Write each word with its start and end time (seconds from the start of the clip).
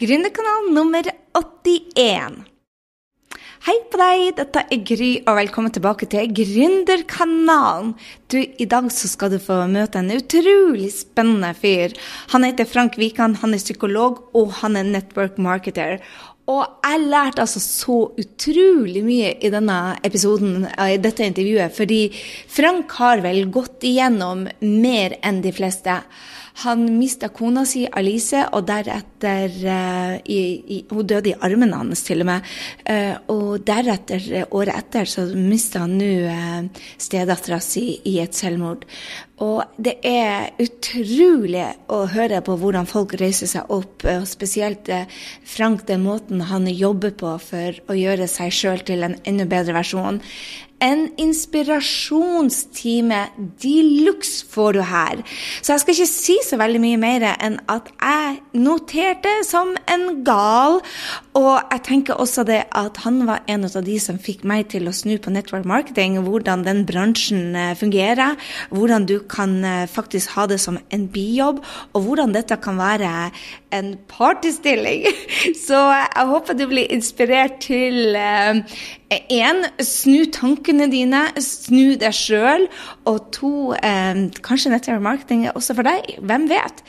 Gründerkanal 0.00 0.70
nummer 0.72 1.04
81. 1.36 2.36
Hei 3.66 3.74
på 3.92 3.98
deg, 4.00 4.22
dette 4.38 4.62
er 4.72 4.78
Gry, 4.88 5.10
og 5.28 5.36
velkommen 5.36 5.74
tilbake 5.76 6.08
til 6.08 6.30
Gründerkanalen. 6.38 7.90
Du, 8.32 8.38
I 8.40 8.64
dag 8.64 8.88
så 8.96 9.10
skal 9.12 9.34
du 9.34 9.36
få 9.44 9.58
møte 9.68 10.00
en 10.00 10.08
utrolig 10.14 10.88
spennende 10.96 11.52
fyr. 11.52 11.92
Han 12.32 12.48
heter 12.48 12.70
Frank 12.70 12.96
Wikan, 12.96 13.36
han 13.42 13.52
er 13.52 13.60
psykolog 13.60 14.24
og 14.32 14.56
han 14.62 14.80
er 14.80 14.88
network 14.88 15.36
marketer. 15.36 16.00
Og 16.48 16.64
jeg 16.80 17.04
lærte 17.04 17.44
altså 17.44 17.60
så 17.60 18.00
utrolig 18.24 19.04
mye 19.04 19.36
i 19.36 19.52
denne 19.52 19.98
episoden, 20.00 20.64
i 20.80 20.96
dette 20.96 21.28
intervjuet, 21.28 21.76
fordi 21.76 22.06
Frank 22.48 22.96
har 22.96 23.20
vel 23.28 23.44
gått 23.52 23.84
igjennom 23.84 24.48
mer 24.64 25.20
enn 25.20 25.44
de 25.44 25.52
fleste. 25.52 26.00
Han 26.60 26.84
mista 26.98 27.30
kona 27.32 27.64
si 27.68 27.86
Alice, 27.86 28.42
og 28.52 28.66
deretter 28.68 29.54
uh, 29.64 30.14
i, 30.28 30.40
i, 30.76 30.80
Hun 30.90 31.06
døde 31.08 31.32
i 31.32 31.38
armene 31.40 31.78
hans, 31.80 32.04
til 32.04 32.24
og 32.24 32.30
med. 32.30 32.50
Uh, 32.84 33.14
og 33.32 33.64
deretter, 33.66 34.26
året 34.50 34.76
etter, 34.76 35.08
så 35.08 35.24
mista 35.34 35.84
han 35.86 35.96
nå 36.00 36.10
uh, 36.28 36.84
stedattera 37.00 37.60
si 37.64 37.86
i 38.10 38.18
et 38.22 38.36
selvmord. 38.36 38.84
Og 39.40 39.62
det 39.80 39.96
er 40.04 40.50
utrolig 40.60 41.64
å 41.88 42.02
høre 42.12 42.42
på 42.44 42.56
hvordan 42.60 42.88
folk 42.88 43.14
reiser 43.20 43.48
seg 43.48 43.72
opp, 43.72 44.04
og 44.04 44.26
spesielt 44.28 44.90
Frank, 45.48 45.86
den 45.88 46.04
måten 46.04 46.44
han 46.50 46.68
jobber 46.68 47.14
på 47.16 47.36
for 47.40 47.78
å 47.88 47.96
gjøre 47.96 48.28
seg 48.28 48.52
sjøl 48.52 48.84
til 48.84 49.06
en 49.06 49.16
enda 49.24 49.48
bedre 49.48 49.72
versjon. 49.78 50.20
En 50.80 51.10
inspirasjonstime 51.20 53.18
de 53.60 53.74
luxe 54.06 54.46
får 54.48 54.78
du 54.78 54.80
her. 54.88 55.20
Så 55.60 55.74
jeg 55.74 55.82
skal 55.82 55.94
ikke 55.96 56.08
si 56.08 56.36
så 56.44 56.56
veldig 56.60 56.80
mye 56.80 57.00
mer 57.00 57.26
enn 57.34 57.58
at 57.68 57.90
jeg 57.92 58.40
noterte 58.56 59.34
som 59.44 59.74
en 59.92 60.24
gal. 60.24 60.80
Og 61.38 61.60
jeg 61.70 61.82
tenker 61.86 62.18
også 62.18 62.42
det 62.46 62.64
at 62.74 62.96
han 63.04 63.20
var 63.28 63.44
en 63.50 63.66
av 63.68 63.84
de 63.86 63.96
som 64.02 64.18
fikk 64.18 64.42
meg 64.48 64.66
til 64.72 64.88
å 64.90 64.94
snu 64.94 65.14
på 65.22 65.30
network 65.30 65.66
marketing, 65.68 66.16
hvordan 66.26 66.64
den 66.66 66.82
bransjen 66.88 67.54
eh, 67.54 67.74
fungerer, 67.78 68.34
hvordan 68.74 69.06
du 69.06 69.20
kan 69.30 69.60
eh, 69.64 69.84
faktisk 69.90 70.34
ha 70.34 70.48
det 70.50 70.58
som 70.62 70.80
en 70.90 71.06
bijobb, 71.12 71.60
og 71.94 72.06
hvordan 72.06 72.34
dette 72.34 72.58
kan 72.62 72.80
være 72.80 73.30
en 73.76 73.92
partystilling. 74.10 75.06
Så 75.66 75.78
jeg 75.78 76.26
håper 76.32 76.58
du 76.58 76.66
blir 76.70 76.90
inspirert 76.90 77.60
til 77.62 78.18
én, 78.18 79.62
eh, 79.70 79.86
snu 79.86 80.26
tankene 80.34 80.90
dine, 80.90 81.28
snu 81.38 81.94
deg 82.00 82.16
sjøl. 82.16 82.66
Og 83.06 83.22
to, 83.34 83.54
kanskje 84.42 84.74
network 84.74 85.06
marketing 85.06 85.46
er 85.46 85.54
også 85.54 85.78
for 85.78 85.86
deg. 85.86 86.18
Hvem 86.26 86.50
vet? 86.50 86.82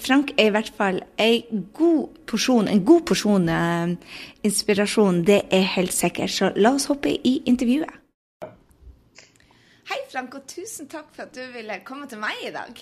Frank 0.00 0.32
er 0.38 0.48
i 0.48 0.54
hvert 0.54 0.72
fall 0.76 1.00
en 1.20 1.66
god 1.76 2.16
porsjon, 2.30 2.68
en 2.68 2.84
god 2.86 3.04
porsjon 3.08 3.48
eh, 3.48 3.94
inspirasjon. 4.46 5.22
Det 5.26 5.42
er 5.52 5.68
helt 5.76 5.94
sikkert. 5.94 6.32
Så 6.34 6.50
la 6.56 6.74
oss 6.74 6.88
hoppe 6.90 7.12
i 7.14 7.36
intervjuet. 7.50 8.00
Hei, 9.90 10.00
Frank, 10.10 10.34
og 10.34 10.46
tusen 10.48 10.88
takk 10.88 11.10
for 11.12 11.26
at 11.26 11.34
du 11.36 11.42
ville 11.52 11.76
komme 11.84 12.08
til 12.08 12.20
meg 12.22 12.40
i 12.46 12.52
dag. 12.54 12.80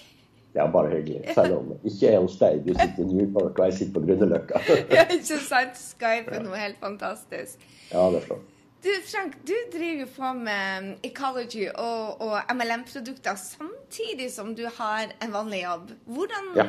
Ja, 0.55 0.67
bare 0.71 0.91
hyggelig. 0.93 1.35
Selv 1.35 1.57
om 1.57 1.73
ikke 1.89 2.13
er 2.13 2.21
hos 2.21 2.37
deg. 2.41 2.61
Du 2.67 2.75
sitter 2.77 3.03
i 3.03 3.19
Newpark, 3.19 3.59
og 3.59 3.71
jeg 3.71 3.79
sitter 3.79 3.95
på 3.97 4.05
Grünerløkka. 4.07 4.61
ja, 4.97 5.07
ikke 5.09 5.39
sant? 5.41 5.79
Skype 5.81 6.35
er 6.37 6.45
noe 6.45 6.61
helt 6.61 6.81
fantastisk. 6.81 7.63
Ja, 7.91 8.05
det 8.13 8.21
er 8.21 8.27
flott. 8.27 8.51
Du, 8.83 8.91
Frank, 9.07 9.37
du 9.47 9.55
driver 9.79 10.01
jo 10.01 10.07
på 10.11 10.29
med 10.35 10.87
Ecology 11.07 11.69
og, 11.71 12.23
og 12.25 12.49
MLM-produkter 12.51 13.37
samtidig 13.39 14.27
som 14.35 14.57
du 14.59 14.65
har 14.67 15.13
en 15.23 15.35
vanlig 15.35 15.61
jobb. 15.63 15.93
Hvordan, 16.11 16.49
ja. 16.59 16.65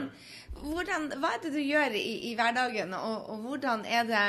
hvordan 0.62 1.08
hva 1.18 1.32
er 1.34 1.40
det 1.42 1.54
du 1.56 1.62
gjør 1.64 1.96
i, 1.98 2.12
i 2.30 2.34
hverdagen, 2.38 2.94
og, 2.94 3.32
og, 3.34 3.40
hvordan, 3.48 3.82
er 3.90 4.06
det, 4.06 4.26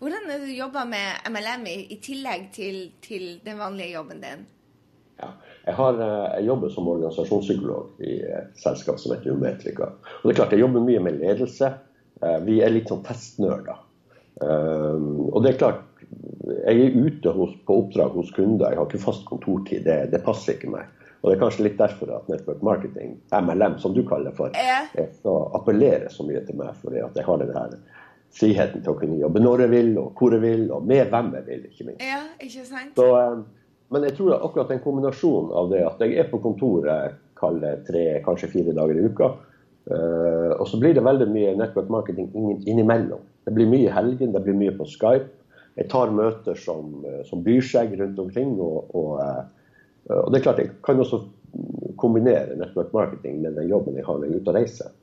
hvordan 0.00 0.26
er 0.26 0.40
det 0.40 0.48
du 0.48 0.56
jobber 0.56 0.88
med 0.90 1.28
MLM 1.30 1.68
i, 1.70 1.76
i 1.94 2.00
tillegg 2.02 2.48
til, 2.56 2.80
til 3.04 3.28
den 3.44 3.62
vanlige 3.62 3.92
jobben 3.94 4.24
din? 4.24 4.42
Ja. 5.20 5.30
Jeg, 5.68 5.76
har, 5.78 6.00
eh, 6.02 6.26
jeg, 6.40 6.48
jobber 6.48 6.72
som 6.74 6.88
organisasjonspsykolog 6.90 8.02
i 8.10 8.16
et 8.40 8.58
selskap 8.58 8.98
som 8.98 9.14
heter 9.14 9.36
Umetrika. 9.36 9.92
Og 9.92 10.26
det 10.26 10.34
er 10.34 10.40
klart, 10.40 10.56
Jeg 10.56 10.64
jobber 10.64 10.82
mye 10.82 11.04
med 11.06 11.22
ledelse. 11.22 11.70
Eh, 12.24 12.40
vi 12.48 12.58
er 12.58 12.74
litt 12.74 12.90
sånn 12.90 13.04
testnerder. 13.06 13.78
Eh, 14.42 15.06
og 15.30 15.44
det 15.44 15.54
er 15.54 15.62
klart, 15.62 15.86
jeg 16.70 16.86
er 16.86 16.96
ute 16.96 17.34
hos, 17.36 17.52
på 17.66 17.76
oppdrag 17.82 18.16
hos 18.16 18.32
kunder. 18.36 18.72
Jeg 18.72 18.80
har 18.80 18.88
ikke 18.88 19.02
fast 19.02 19.26
kontortid. 19.28 19.84
Det, 19.86 19.98
det, 20.12 20.22
passer 20.26 20.56
ikke 20.56 20.72
meg. 20.72 20.90
Og 21.20 21.28
det 21.28 21.36
er 21.36 21.42
kanskje 21.42 21.66
litt 21.66 21.80
derfor 21.80 22.14
at 22.16 22.28
network 22.32 22.62
marketing, 22.64 23.16
MLM 23.36 23.76
som 23.82 23.92
du 23.92 24.00
kaller 24.08 24.30
det 24.30 24.38
for, 24.38 24.54
så 25.20 25.34
appellerer 25.58 26.08
så 26.12 26.24
mye 26.24 26.40
til 26.46 26.56
meg. 26.60 26.72
Fordi 26.80 27.02
at 27.04 27.18
jeg 27.18 27.26
har 27.26 27.42
den 27.42 27.52
her 27.56 27.74
friheten 28.36 28.84
til 28.84 28.94
å 28.94 28.98
kunne 28.98 29.18
jobbe 29.20 29.42
når 29.42 29.64
jeg 29.64 29.72
vil, 29.74 29.90
og 30.00 30.18
hvor 30.18 30.36
jeg 30.36 30.44
vil, 30.44 30.66
og 30.74 30.86
med 30.86 31.10
hvem 31.10 31.32
jeg 31.38 31.46
vil, 31.48 31.64
ikke 31.70 31.88
minst. 31.88 32.04
Ja, 32.06 32.22
ikke 32.38 32.66
sant? 32.68 32.94
Så, 32.98 33.08
men 33.90 34.06
jeg 34.06 34.16
tror 34.18 34.36
akkurat 34.38 34.70
en 34.70 34.82
kombinasjon 34.84 35.50
av 35.60 35.70
det 35.72 35.82
at 35.86 36.04
jeg 36.04 36.16
er 36.22 36.30
på 36.30 36.40
kontoret 36.44 37.18
kaller 37.40 37.80
tre, 37.86 38.04
kanskje 38.24 38.52
fire 38.52 38.74
dager 38.76 39.00
i 39.00 39.08
uka, 39.08 39.32
uh, 39.90 40.52
og 40.60 40.66
så 40.68 40.80
blir 40.80 40.94
det 40.96 41.04
veldig 41.04 41.28
mye 41.32 41.56
network 41.58 41.90
marketing 41.92 42.30
innimellom. 42.68 43.24
Det 43.48 43.54
blir 43.56 43.70
mye 43.70 43.88
i 43.88 43.94
helgen, 43.94 44.34
det 44.34 44.44
blir 44.44 44.58
mye 44.58 44.74
på 44.76 44.86
Skype. 44.88 45.39
Jeg 45.78 45.88
tar 45.92 46.14
møter 46.14 46.58
som, 46.58 47.04
eh, 47.06 47.20
som 47.28 47.44
byr 47.46 47.62
seg 47.64 47.94
rundt 48.00 48.18
omkring. 48.18 48.56
Og, 48.60 48.90
og, 48.96 49.12
uh, 49.20 50.16
og, 50.16 50.32
det 50.32 50.40
er 50.40 50.46
klart, 50.48 50.62
jeg 50.64 50.74
kan 50.86 51.02
også 51.02 51.22
kombinere 52.00 52.56
network 52.58 52.92
marketing 52.94 53.40
med 53.44 53.56
den 53.58 53.70
jobben 53.70 53.96
jeg 53.98 54.06
har 54.06 54.18
når 54.18 54.28
jeg 54.28 54.34
er 54.34 54.42
ute 54.42 54.52
og 54.52 54.58
reiser. 54.58 54.96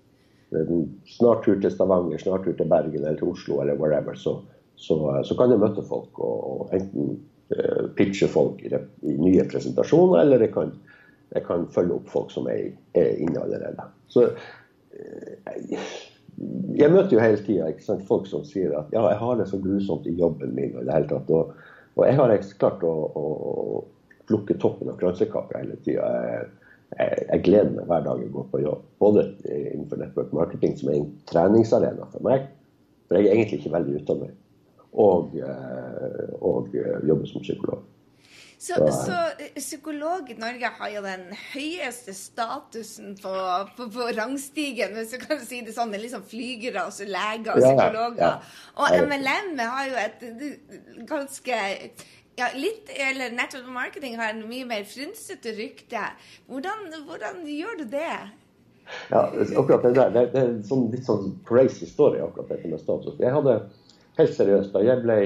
Snart 1.11 1.43
tur 1.43 1.57
til 1.59 1.73
Stavanger, 1.73 2.21
snart 2.21 2.45
tur 2.47 2.55
til 2.55 2.69
Bergen 2.71 3.01
eller 3.01 3.17
til 3.19 3.33
Oslo 3.33 3.59
eller 3.61 3.75
wherever, 3.75 4.15
så, 4.15 4.37
så, 4.79 4.95
så 5.27 5.35
kan 5.35 5.51
jeg 5.51 5.59
møte 5.59 5.83
folk 5.89 6.21
og, 6.23 6.37
og 6.53 6.77
enten 6.77 7.17
Eh, 7.49 7.87
pitche 7.95 8.27
folk 8.27 8.59
i, 8.61 8.67
i, 9.01 9.13
nye 9.15 9.43
presentasjoner, 9.47 10.19
eller 10.19 10.41
jeg 10.43 10.51
kan, 10.51 10.73
jeg 11.31 11.45
kan, 11.45 11.61
følge 11.71 11.95
opp 11.95 12.09
folk 12.11 12.33
som 12.33 12.49
er, 12.51 12.73
er 12.91 13.21
inne 13.23 13.39
allerede. 13.39 13.85
Så 14.11 14.25
jeg, 14.25 14.33
eh, 15.71 15.85
jeg 16.77 16.93
møter 16.93 17.15
jo 17.15 17.21
hele 17.23 17.39
tida 17.41 17.97
folk 18.05 18.27
som 18.29 18.43
sier 18.45 18.75
at 18.77 18.91
ja, 18.93 19.01
jeg 19.09 19.19
har 19.21 19.39
det 19.39 19.47
så 19.49 19.57
grusomt 19.61 20.05
i 20.09 20.13
jobben 20.19 20.53
min. 20.53 20.75
Og, 20.77 20.85
det 20.85 20.93
hele 20.93 21.09
tatt, 21.09 21.31
og, 21.33 21.55
og 21.97 22.03
jeg 22.05 22.19
har 22.19 22.33
klart 22.61 22.85
å, 22.85 22.93
å 23.17 23.81
plukke 24.29 24.57
toppen 24.61 24.91
av 24.91 24.99
kransekaka 25.01 25.63
hele 25.63 25.79
tida. 25.87 26.05
Jeg, 26.27 26.49
jeg, 26.97 27.23
jeg, 27.23 27.43
gleder 27.47 27.73
meg 27.73 27.89
hver 27.89 28.05
dag 28.05 28.21
jeg 28.21 28.33
går 28.35 28.49
på 28.51 28.61
jobb. 28.61 28.85
Både 29.01 29.25
innenfor 29.47 30.03
network 30.03 30.35
marketing, 30.37 30.77
som 30.77 30.91
er 30.91 30.99
en 30.99 31.09
treningsarena 31.31 32.09
for 32.13 32.27
meg. 32.27 32.45
For 33.07 33.17
jeg 33.17 33.31
er 33.31 33.39
egentlig 33.39 33.61
ikke 33.63 33.73
veldig 33.73 34.01
utdannet 34.01 34.43
og, 34.97 35.33
eh, 35.37 36.29
og 36.43 36.73
jobber 36.75 37.29
som 37.29 37.43
psykolog. 37.43 37.81
Så, 38.57 38.73
så, 38.73 39.17
eh, 39.37 39.53
psykolog 39.55 40.31
i 40.33 40.35
Norge 40.41 40.69
har 40.79 40.89
jo 40.89 41.01
den 41.05 41.27
høyeste 41.53 42.13
statusen 42.17 43.13
på, 43.21 43.33
på, 43.77 43.85
på 43.93 44.07
rangstigen, 44.17 44.95
hvis 44.97 45.13
du 45.13 45.21
kan 45.21 45.43
si 45.45 45.61
det 45.61 45.75
sånn. 45.75 45.93
Det 45.93 45.99
er 45.99 46.05
liksom 46.07 46.25
flygere, 46.25 46.87
altså 46.87 47.05
leger 47.05 47.53
og 47.53 47.61
psykologer. 47.61 48.23
Ja, 48.23 48.31
ja. 48.33 48.77
Og 48.81 49.09
MLM 49.11 49.61
har 49.61 49.91
jo 49.91 49.99
et 50.01 51.05
ganske 51.11 51.59
ja, 52.37 52.49
litt, 52.57 52.89
eller 53.09 53.33
Network 53.33 53.69
Marketing 53.73 54.17
har 54.17 54.33
en 54.33 54.43
mye 54.49 54.65
mer 54.69 54.85
frynsete 54.89 55.53
rykte. 55.57 56.03
Hvordan, 56.49 56.89
hvordan, 57.05 57.41
gjør 57.49 57.79
du 57.79 57.87
det? 57.93 58.13
Ja, 59.11 59.23
akkurat 59.27 59.83
det 59.83 59.95
der, 59.97 60.13
det, 60.15 60.25
det 60.33 60.41
er 60.41 60.51
en 60.55 60.63
sånn, 60.65 60.87
litt 60.93 61.05
sånn 61.05 61.33
crazy 61.45 61.89
story, 61.89 62.21
akkurat 62.23 62.53
dette 62.53 62.69
med 62.71 62.81
status. 62.81 63.17
Jeg 63.21 63.33
hadde 63.33 63.59
helt 64.17 64.37
seriøst, 64.37 64.73
da 64.73 64.81
jeg 64.85 65.05
ble 65.05 65.17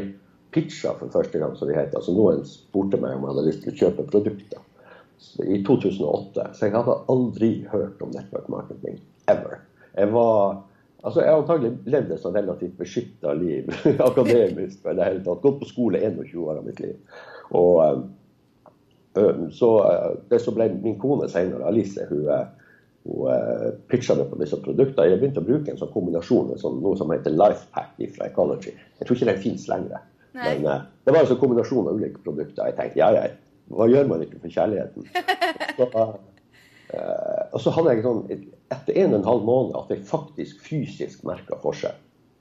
pitcha 0.51 0.95
for 1.00 1.13
første 1.13 1.39
gang, 1.39 1.56
som 1.57 1.69
det 1.69 1.78
heter, 1.78 2.00
altså 2.00 2.16
noen 2.16 2.44
spurte 2.47 3.00
meg 3.01 3.16
om 3.16 3.25
jeg 3.25 3.34
hadde 3.34 3.47
lyst 3.47 3.63
til 3.66 3.73
å 3.73 3.79
kjøpe 3.84 4.09
produkter 4.12 4.67
i 5.45 5.62
2008. 5.67 6.47
Så 6.57 6.67
jeg 6.67 6.75
hadde 6.75 6.97
aldri 7.13 7.51
hørt 7.72 8.01
om 8.03 8.12
network 8.16 8.50
marketing. 8.51 9.00
Ever. 9.31 9.62
Jeg 9.95 10.12
var 10.16 10.59
Altså, 11.01 11.23
jeg 11.23 11.34
har 11.34 11.39
antagelig 11.41 11.72
levd 11.89 12.12
et 12.13 12.22
sånn 12.22 12.35
relativt 12.35 12.75
beskytta 12.78 13.31
liv 13.33 13.69
akademisk. 14.09 14.83
i 14.86 14.94
det 14.98 15.07
hele 15.07 15.24
tatt. 15.25 15.42
Gått 15.42 15.57
på 15.63 15.69
skole 15.69 15.98
21 15.98 16.36
år 16.44 16.59
av 16.59 16.68
mitt 16.68 16.81
liv. 16.83 17.24
Og, 17.57 18.04
um, 19.18 19.47
så 19.50 19.69
det 20.30 20.44
som 20.44 20.54
ble 20.54 20.69
min 20.75 21.00
kone 21.01 21.25
senere, 21.31 21.65
Alice, 21.65 22.06
hun, 22.12 22.30
hun 23.07 23.33
uh, 23.33 23.71
pitcha 23.89 24.13
meg 24.19 24.30
på 24.30 24.38
disse 24.44 24.62
produktene. 24.62 25.09
Jeg 25.09 25.24
begynte 25.24 25.42
å 25.42 25.50
bruke 25.50 25.74
en 25.74 25.81
sånn 25.81 25.94
kombinasjon, 25.95 26.54
sånn, 26.62 26.77
noe 26.86 27.01
som 27.01 27.09
heter 27.15 27.33
Lifepack 27.33 27.97
fra 28.19 28.30
Ecology. 28.30 28.75
Jeg 29.01 29.09
tror 29.09 29.18
ikke 29.18 29.31
den 29.31 29.44
finnes 29.47 29.65
lenger. 29.74 30.06
Nei. 30.38 30.56
Men 30.57 30.68
uh, 30.68 30.83
det 31.06 31.13
var 31.13 31.24
en 31.24 31.30
sånn 31.31 31.39
kombinasjon 31.42 31.89
av 31.89 32.00
ulike 32.00 32.22
produkter. 32.25 32.69
Jeg 32.69 32.78
tenkte 32.78 33.01
ja, 33.01 33.10
ja, 33.16 33.24
hva 33.72 33.88
gjør 33.92 34.10
man 34.12 34.25
ikke 34.25 34.42
for 34.44 34.54
kjærligheten? 34.54 35.07
Så, 35.78 35.88
uh, 35.88 37.44
og 37.56 37.62
så 37.63 37.72
hadde 37.72 37.94
jeg 37.94 38.04
sånn, 38.04 38.25
etter 38.72 38.98
en 39.00 39.13
og 39.13 39.22
en 39.22 39.28
halv 39.30 39.45
måned 39.48 39.78
at 39.80 39.94
jeg 39.94 40.07
faktisk 40.10 40.60
fysisk 40.66 41.24
merka 41.28 41.56
forskjell. 41.63 41.95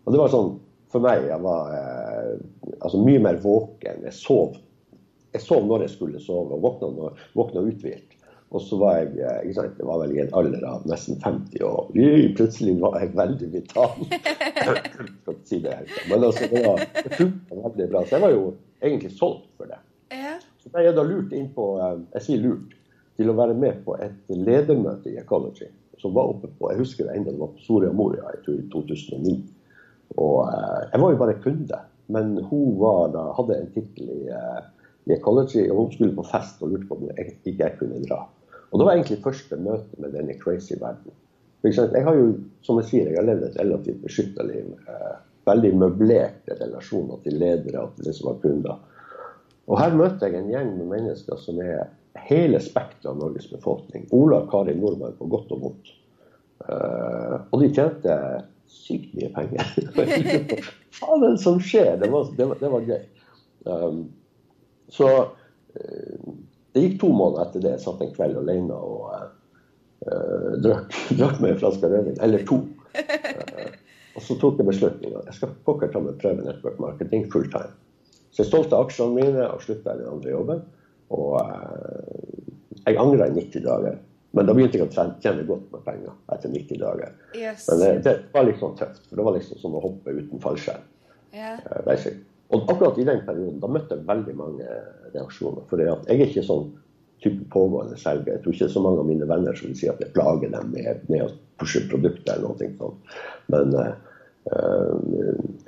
Og 0.06 0.14
det 0.14 0.20
var 0.20 0.32
sånn 0.32 0.56
for 0.90 1.04
meg 1.04 1.28
jeg 1.28 1.38
var 1.44 1.70
altså 2.81 2.98
mye 2.98 3.20
mer 3.22 3.38
våken. 3.42 4.02
Jeg 4.08 4.16
sov, 4.16 4.56
jeg 5.31 5.44
sov 5.44 5.69
når 5.69 5.87
jeg 5.87 5.92
skulle 5.94 6.22
sove, 6.22 6.56
og 6.56 6.64
våkna, 6.64 6.90
når, 6.96 7.20
våkna 7.38 7.62
uthvilt. 7.70 8.09
Og 8.50 8.62
så 8.64 8.76
var 8.81 8.97
jeg 8.99 9.11
eh, 9.23 9.43
ikke 9.44 9.56
sant, 9.61 9.76
det 9.79 9.87
var 9.87 10.00
vel 10.02 10.17
i 10.17 10.23
en 10.25 10.32
alder 10.35 10.64
av 10.67 10.87
nesten 10.91 11.20
50, 11.23 11.61
og 11.62 11.93
plutselig 12.35 12.73
var 12.82 12.97
jeg 12.99 13.12
veldig 13.14 13.50
vital. 13.52 13.93
jeg 14.11 14.81
skal 15.20 15.37
ikke 15.37 15.37
si 15.47 15.61
det 15.62 15.76
helt, 15.76 15.93
Men 16.11 16.25
altså, 16.26 16.49
det, 16.50 16.62
var, 16.64 16.82
det 16.97 17.12
funka 17.14 17.61
veldig 17.61 17.87
bra. 17.93 18.02
Så 18.02 18.17
jeg 18.17 18.25
var 18.25 18.35
jo 18.35 18.49
egentlig 18.82 19.11
solgt 19.14 19.47
for 19.55 19.70
det. 19.70 19.79
Ja. 20.11 20.35
Så 20.62 20.73
ble 20.73 20.82
jeg 20.82 20.97
da 20.99 21.05
lurt 21.06 21.37
inn 21.38 21.47
på, 21.55 21.67
eh, 21.79 22.00
jeg 22.17 22.26
sier 22.26 22.43
lurt, 22.43 22.75
til 23.20 23.31
å 23.31 23.37
være 23.38 23.55
med 23.55 23.85
på 23.85 23.94
et 24.02 24.35
ledermøte 24.35 25.12
i 25.12 25.20
Ecology. 25.23 25.69
Som 26.00 26.17
var 26.17 26.32
oppe 26.32 26.50
på, 26.50 26.73
Jeg 26.73 26.81
husker 26.81 27.06
det 27.06 27.20
enda 27.20 27.31
det 27.31 27.38
var 27.38 27.52
på 27.55 27.62
Soria 27.62 27.93
Moria 27.93 28.32
jeg 28.32 28.43
tror 28.47 28.58
i 28.58 28.67
2009. 28.73 29.37
Og 30.17 30.37
eh, 30.49 30.82
jeg 30.91 31.05
var 31.05 31.14
jo 31.14 31.23
bare 31.23 31.38
kunde. 31.47 31.81
Men 32.11 32.35
hun 32.50 32.75
var 32.82 33.14
da, 33.14 33.29
hadde 33.38 33.61
en 33.61 33.70
tittel 33.76 34.11
i, 34.11 34.20
i 35.06 35.14
Ecology, 35.14 35.69
og 35.70 35.85
hun 35.85 35.94
skulle 35.94 36.19
på 36.19 36.26
fest 36.26 36.58
og 36.64 36.73
lurte 36.73 36.91
på 36.91 36.99
om 36.99 37.06
jeg, 37.12 37.37
ikke 37.44 37.55
jeg 37.61 37.79
kunne 37.79 38.02
dra. 38.02 38.25
Og 38.70 38.78
Det 38.78 38.87
var 38.87 38.94
egentlig 38.94 39.22
første 39.25 39.56
møte 39.58 39.99
med 39.99 40.14
denne 40.14 40.37
crazy 40.38 40.76
verden. 40.81 41.14
Jeg 41.64 42.05
har 42.05 42.17
jo, 42.17 42.28
som 42.64 42.78
jeg 42.81 42.88
sier, 42.88 43.11
jeg 43.11 43.19
har 43.19 43.26
levd 43.26 43.49
et 43.50 43.58
relativt 43.61 44.00
beskytta 44.05 44.46
liv. 44.49 44.70
Eh, 44.88 45.17
veldig 45.49 45.72
møblerte 45.81 46.56
relasjoner 46.61 47.20
til 47.25 47.37
ledere 47.40 47.82
og 47.82 47.96
til 47.96 48.08
de 48.08 48.14
som 48.17 48.31
var 48.31 48.38
kunder. 48.44 48.78
Og 49.70 49.78
Her 49.78 49.96
møter 49.96 50.28
jeg 50.28 50.40
en 50.40 50.52
gjeng 50.52 50.70
med 50.78 50.93
mennesker 50.94 51.40
som 51.40 51.61
er 51.62 51.90
hele 52.26 52.61
spekteret 52.62 53.11
av 53.12 53.19
Norges 53.20 53.49
befolkning. 53.52 54.06
Ola 54.17 54.43
og 54.43 54.49
Kari 54.50 54.75
Nordmann 54.78 55.19
på 55.19 55.28
godt 55.31 55.52
og 55.55 55.66
vondt. 55.66 55.93
Uh, 56.61 57.40
og 57.50 57.62
de 57.62 57.70
tjente 57.73 58.16
sykt 58.70 59.14
mye 59.16 59.31
penger. 59.34 59.70
Hva 60.99 61.14
er 61.16 61.23
det 61.23 61.31
som 61.43 61.61
skjer? 61.62 61.94
Det 62.02 62.11
var, 62.12 62.32
det 62.37 62.49
var, 62.50 62.61
det 62.61 62.73
var 62.75 62.88
gøy. 62.88 63.05
Um, 63.70 64.02
så 64.93 65.08
uh, 65.14 66.09
det 66.75 66.84
gikk 66.84 66.99
to 67.02 67.11
måneder 67.12 67.49
etter 67.49 67.64
det. 67.64 67.75
Jeg 67.76 67.84
satt 67.84 68.02
en 68.05 68.12
kveld 68.14 68.40
alene 68.40 68.76
og 68.76 69.06
uh, 69.11 70.50
drakk, 70.62 70.96
drakk 71.19 71.40
med 71.43 71.55
en 71.55 71.62
flaske 71.62 71.90
rødvin. 71.90 72.19
Eller 72.22 72.44
to. 72.49 72.62
Uh, 72.94 73.70
og 74.19 74.26
så 74.26 74.37
tok 74.43 74.61
jeg 74.61 74.69
beslutninga. 74.69 75.25
Jeg 75.31 75.38
skal 75.38 75.56
pokker 75.67 75.90
ta 75.93 76.02
meg 76.05 76.20
prøve 76.22 76.46
network 76.46 76.78
marketing 76.82 77.26
full 77.32 77.49
time. 77.50 77.75
Så 78.31 78.44
jeg 78.44 78.52
stolte 78.52 78.78
aksjene 78.78 79.17
mine 79.17 79.49
og 79.49 79.64
slutta 79.64 79.96
i 79.96 80.02
den 80.02 80.12
andre 80.12 80.37
jobben. 80.37 80.62
Og 81.17 81.34
uh, 81.43 82.31
jeg 82.84 83.02
angra 83.02 83.26
i 83.26 83.34
90 83.34 83.66
dager. 83.66 83.99
Men 84.31 84.46
da 84.46 84.55
begynte 84.55 84.78
jeg 84.78 84.87
å 84.87 84.93
tjene 84.94 85.43
godt 85.49 85.73
med 85.75 85.82
penger 85.82 86.12
etter 86.31 86.52
90 86.55 86.82
dager. 86.84 87.14
Yes. 87.34 87.66
Men 87.66 87.81
det, 87.82 87.90
det, 88.06 88.16
var 88.34 88.46
litt 88.46 88.61
sånn 88.62 88.76
tøft. 88.78 89.02
For 89.08 89.19
det 89.19 89.26
var 89.26 89.34
liksom 89.34 89.58
som 89.58 89.75
å 89.75 89.82
hoppe 89.82 90.14
uten 90.14 90.43
fallskjerm. 90.43 90.87
Yeah. 91.34 91.58
Og 92.50 92.70
akkurat 92.70 92.99
i 92.99 93.06
den 93.06 93.20
perioden 93.26 93.61
da 93.62 93.69
møtte 93.70 93.97
jeg 93.97 94.06
veldig 94.08 94.37
mange 94.38 94.69
reaksjoner. 95.14 95.67
For 95.70 95.82
jeg 95.82 95.94
er 96.11 96.23
ikke 96.26 96.47
sånn 96.47 96.70
type 97.23 97.44
pågående 97.52 97.99
selger. 98.00 98.35
Jeg 98.35 98.43
tror 98.44 98.56
ikke 98.56 98.70
så 98.73 98.82
mange 98.82 99.02
av 99.02 99.08
mine 99.11 99.29
venner 99.29 99.56
som 99.56 99.70
vil 99.70 99.79
si 99.79 99.91
at 99.91 100.00
jeg 100.02 100.12
plager 100.17 100.52
dem 100.52 100.73
med, 100.73 101.02
med 101.12 101.26
å 101.26 101.32
pushe 101.61 101.82
produkter 101.91 102.38
eller 102.38 102.49
noe 102.49 102.70
sånt. 102.79 103.19
Men 103.52 103.76
uh, 103.76 103.93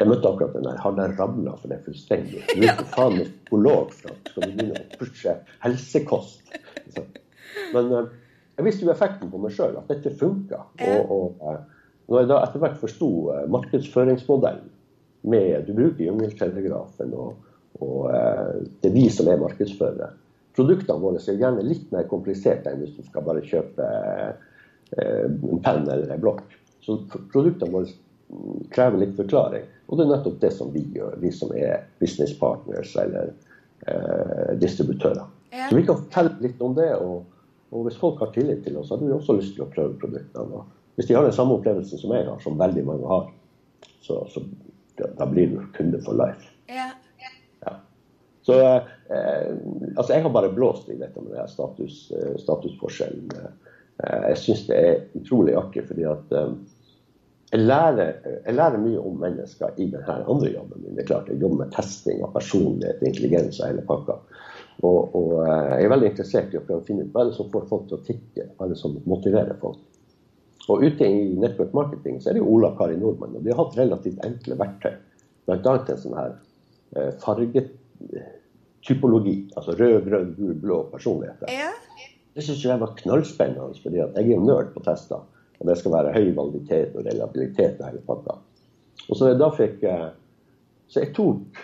jeg 0.00 0.08
møtte 0.08 0.32
akkurat 0.32 0.56
den 0.56 0.66
der. 0.66 0.80
Har 0.82 0.96
det 0.96 1.10
ramla 1.18 1.54
for 1.60 1.72
det 1.72 1.82
fullstendig? 1.86 2.42
Du 2.54 2.64
er 2.64 2.72
ikke 2.72 2.88
faen 2.96 3.18
meg 3.20 3.30
psykolog 3.30 3.94
for 3.98 4.16
at 4.16 4.32
skal 4.32 4.48
du 4.48 4.56
begynne 4.56 4.82
å 4.82 4.98
pushe 4.98 5.36
helsekost. 5.66 6.56
Men 7.76 7.92
uh, 7.92 8.04
jeg 8.58 8.66
visste 8.66 8.88
jo 8.88 8.94
effekten 8.94 9.30
på 9.30 9.44
meg 9.44 9.54
sjøl, 9.54 9.78
at 9.78 9.92
dette 9.92 10.16
funka. 10.18 10.64
Og, 10.88 11.14
og 11.14 11.46
uh, 11.46 11.60
når 12.08 12.24
jeg 12.24 12.32
da 12.32 12.42
etter 12.42 12.64
hvert 12.64 12.80
forsto 12.80 13.08
markedsføringsmodellen 13.52 14.72
med 15.22 15.66
Du 15.66 15.74
bruker 15.76 16.04
jungeltelegrafen, 16.04 17.14
og, 17.14 17.50
og 17.80 18.08
eh, 18.14 18.62
det 18.82 18.90
er 18.90 18.96
vi 18.96 19.06
som 19.12 19.30
er 19.30 19.40
markedsførere. 19.42 20.12
Produktene 20.56 21.00
våre 21.00 21.20
er 21.22 21.38
gjerne 21.40 21.64
litt 21.64 21.92
mer 21.94 22.08
kompliserte 22.10 22.72
enn 22.72 22.82
hvis 22.82 22.96
du 22.98 23.06
skal 23.06 23.24
bare 23.24 23.44
kjøpe 23.46 23.86
eh, 23.86 25.28
en 25.28 25.62
penn 25.64 25.86
eller 25.86 26.10
en 26.12 26.24
blokk. 26.24 26.44
Så 26.82 26.98
produktene 27.32 27.72
våre 27.72 27.92
krever 28.72 29.02
litt 29.02 29.16
forklaring. 29.16 29.64
Og 29.86 29.98
det 29.98 30.04
er 30.04 30.12
nettopp 30.14 30.40
det 30.40 30.52
som 30.56 30.72
vi 30.72 30.82
gjør, 30.94 31.16
vi 31.20 31.30
som 31.34 31.52
er 31.56 31.84
business 32.00 32.32
partners 32.38 32.94
eller 33.00 33.32
eh, 33.86 34.52
distributører. 34.60 35.26
Ja. 35.52 35.68
Så 35.68 35.76
vi 35.76 35.84
kan 35.86 36.00
fortelle 36.00 36.38
litt 36.40 36.62
om 36.64 36.76
det. 36.76 36.88
Og, 36.96 37.26
og, 37.70 37.82
hvis 37.86 38.00
folk 38.00 38.20
har 38.24 38.32
tillit 38.34 38.64
til 38.64 38.78
oss, 38.80 38.92
har 38.92 39.02
vi 39.02 39.12
også 39.12 39.36
lyst 39.36 39.56
til 39.56 39.66
å 39.66 39.70
prøve 39.72 39.98
produktene. 40.00 40.62
Og 40.62 40.96
hvis 40.96 41.10
de 41.10 41.16
har 41.16 41.28
den 41.28 41.36
samme 41.36 41.58
opplevelsen 41.58 42.00
som 42.00 42.14
jeg 42.16 42.28
har, 42.28 42.40
som 42.44 42.60
veldig 42.60 42.84
mange 42.88 43.10
har, 43.10 43.28
så, 44.02 44.22
så 44.32 44.44
da 44.96 45.26
blir 45.26 45.52
du 45.52 45.62
kunde 45.76 46.00
for 46.04 46.18
life. 46.18 46.50
Ja. 46.70 46.90
ja. 47.20 47.74
Så 48.42 48.58
eh, 48.62 49.50
altså 49.96 50.12
jeg 50.12 50.24
har 50.24 50.34
bare 50.34 50.52
blåst 50.52 50.90
i 50.90 50.98
dette 50.98 51.22
med 51.22 51.34
det 51.36 51.48
status, 51.52 52.04
eh, 52.16 52.36
statusforskjellen. 52.42 53.30
Eh, 54.02 54.20
jeg 54.32 54.38
syns 54.44 54.66
det 54.68 54.78
er 54.78 55.02
utrolig 55.18 55.56
artig, 55.58 55.86
fordi 55.88 56.06
at 56.10 56.36
eh, 56.38 56.54
jeg 57.52 57.66
lærer, 57.68 58.14
jeg 58.46 58.56
lærer, 58.56 58.80
mye 58.80 59.00
om 59.04 59.18
mennesker 59.20 59.74
i 59.76 59.90
denne 59.92 60.14
andre 60.24 60.54
jobben 60.54 60.80
min. 60.80 60.96
Det 60.96 61.04
er 61.04 61.10
klart, 61.10 61.28
Jeg 61.28 61.42
jobber 61.42 61.64
med 61.64 61.74
testing 61.76 62.22
av 62.24 62.32
personlighet, 62.32 63.02
intelligens 63.04 63.60
og 63.60 63.68
hele 63.68 63.84
pakka. 63.88 64.16
Og, 64.82 65.14
og, 65.14 65.32
eh, 65.44 65.74
jeg 65.76 65.86
er 65.86 65.92
veldig 65.92 66.10
interessert 66.10 66.54
i 66.54 66.58
å 66.58 66.64
prøve 66.64 66.80
å 66.80 66.86
finne 66.86 67.04
ut 67.04 67.12
hva 67.12 67.22
er 67.22 67.30
det 67.30 67.36
som 67.36 67.50
får 67.52 67.68
folk 67.70 67.88
til 67.90 67.98
å 67.98 68.06
tikke, 68.06 68.46
hva 68.56 68.66
er 68.66 68.72
det 68.72 68.80
som 68.80 68.96
motiverer 69.04 69.58
folk. 69.60 69.82
Og 70.70 70.84
ute 70.84 71.06
i 71.06 71.34
network 71.34 71.72
marketing 71.74 72.20
så 72.22 72.30
er 72.30 72.34
det 72.36 72.42
jo 72.42 72.50
Ola 72.54 72.70
Kari 72.78 72.96
Nordmann. 72.98 73.36
Og 73.36 73.42
de 73.42 73.50
har 73.50 73.58
hatt 73.64 73.78
relativt 73.78 74.24
enkle 74.26 74.54
verktøy. 74.60 74.94
Bl.a. 75.48 75.72
en 75.74 75.98
sånn 75.98 76.18
her 76.18 76.32
eh, 76.94 77.12
fargetypologi. 77.24 79.36
Altså 79.56 79.70
rød, 79.78 80.00
grønn, 80.06 80.34
gul, 80.38 80.56
blå 80.62 80.78
personligheter. 80.92 81.46
Ja. 81.50 81.70
Det 82.32 82.42
syns 82.46 82.64
jeg 82.64 82.80
var 82.80 82.98
knallspennende, 83.00 83.80
fordi 83.82 83.96
jeg 84.00 84.26
er 84.36 84.46
nerd 84.46 84.68
på 84.76 84.80
tester. 84.86 85.20
Og 85.58 85.62
det 85.68 85.76
skal 85.80 85.94
være 85.96 86.14
høy 86.14 86.28
validitet 86.36 86.90
og 86.96 87.00
reliabilitet 87.06 87.74
og 87.80 87.86
hele 87.88 88.02
pakka. 88.06 88.32
Og 89.08 89.14
så 89.18 89.24
da 89.34 89.48
fikk 89.54 89.76
jeg 89.88 90.02
Så 90.92 91.00
jeg 91.00 91.14
tok 91.16 91.56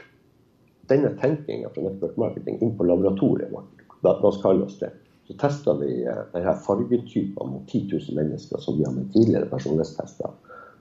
denne 0.88 1.10
tenkinga 1.20 1.68
fra 1.68 1.82
network 1.84 2.16
marketing 2.16 2.56
inn 2.64 2.72
på 2.78 2.86
laboratoriet 2.88 3.50
vårt. 3.52 3.74
La 4.06 4.10
oss 4.24 4.40
kalle 4.40 4.64
oss 4.64 4.78
det 4.80 4.88
så 5.28 5.34
testa 5.34 5.74
vi 5.76 6.06
eh, 6.06 6.20
denne 6.32 6.54
fargetypen 6.64 7.50
mot 7.52 7.68
10 7.68 7.90
000 7.92 8.16
mennesker 8.16 8.58
som 8.64 8.78
vi 8.78 8.84
har 8.84 8.94
med 8.96 9.12
tidligere 9.12 9.50
personlighetstester. 9.50 10.30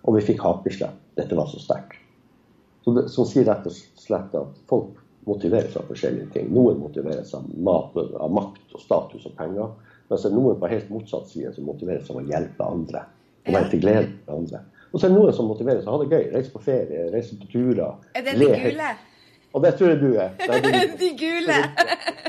Og 0.08 0.16
vi 0.16 0.24
fikk 0.24 0.46
hakeslepp. 0.46 0.96
Dette 1.20 1.36
var 1.36 1.50
så 1.52 1.60
sterkt. 1.60 2.00
Så 2.86 2.94
som 3.12 3.28
sier 3.28 3.44
rett 3.50 3.68
og 3.68 3.76
slett 4.00 4.38
at 4.40 4.62
folk 4.70 4.96
motiveres 5.28 5.76
av 5.76 5.90
forskjellige 5.90 6.30
ting. 6.38 6.48
Noen 6.56 6.80
motiveres 6.80 7.34
av, 7.36 7.50
mat, 7.60 7.98
av 7.98 8.32
makt 8.32 8.78
og 8.78 8.86
status 8.86 9.28
og 9.28 9.36
penger. 9.36 9.76
Mens 10.08 10.24
det 10.24 10.32
er 10.32 10.38
noen 10.38 10.62
på 10.62 10.72
helt 10.72 10.96
motsatt 10.96 11.28
side 11.28 11.52
som 11.58 11.68
motiveres 11.68 12.08
av 12.14 12.22
å 12.22 12.26
hjelpe 12.30 12.72
andre. 12.72 13.04
Og 13.44 13.52
være 13.58 13.72
til 13.74 13.84
glede 13.84 14.08
for 14.24 14.40
andre. 14.40 14.64
Og 14.94 14.96
så 14.96 15.10
er 15.10 15.12
det 15.12 15.20
noen 15.20 15.36
som 15.36 15.52
motiveres 15.52 15.84
av 15.84 15.98
å 15.98 15.98
ha 15.98 16.06
det 16.06 16.16
gøy. 16.16 16.32
Reise 16.38 16.56
på 16.56 16.64
ferie, 16.64 17.10
reise 17.12 17.36
på 17.36 17.52
turer. 17.52 18.00
Er 18.16 18.24
det 18.24 18.40
de 18.40 18.48
gule? 18.48 18.96
Og 19.52 19.64
det 19.64 19.76
tror 19.76 19.92
jeg 19.92 20.00
du 20.00 20.10
er. 20.16 20.32
Det 20.64 20.72
er 20.72 20.96
de 21.00 21.12
gule. 21.20 21.60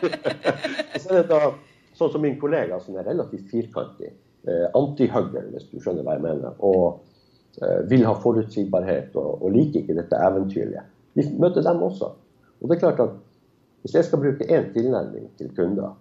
og 0.94 0.98
så 0.98 1.08
er 1.12 1.16
det 1.20 1.24
da 1.30 1.40
Sånn 1.98 2.12
som 2.14 2.22
min 2.22 2.38
kollega 2.40 2.78
som 2.82 2.96
er 2.98 3.06
relativt 3.08 3.50
firkantig. 3.50 4.12
Eh, 4.46 4.66
Antihugger, 4.78 5.48
hvis 5.52 5.66
du 5.72 5.78
skjønner 5.82 6.06
hva 6.06 6.16
jeg 6.16 6.24
mener. 6.24 6.58
Og 6.64 7.62
eh, 7.62 7.80
vil 7.90 8.06
ha 8.06 8.14
forutsigbarhet 8.22 9.16
og, 9.18 9.42
og 9.42 9.54
liker 9.56 9.82
ikke 9.82 9.98
dette 9.98 10.20
eventyrlige. 10.28 10.84
Vi 11.18 11.26
møter 11.42 11.66
dem 11.66 11.82
også. 11.82 12.12
Og 12.58 12.68
det 12.68 12.78
er 12.78 12.84
klart 12.84 13.02
at 13.02 13.16
hvis 13.82 13.94
jeg 13.94 14.06
skal 14.06 14.22
bruke 14.22 14.46
én 14.46 14.70
tilnærming 14.74 15.30
til 15.38 15.50
kunder, 15.56 15.96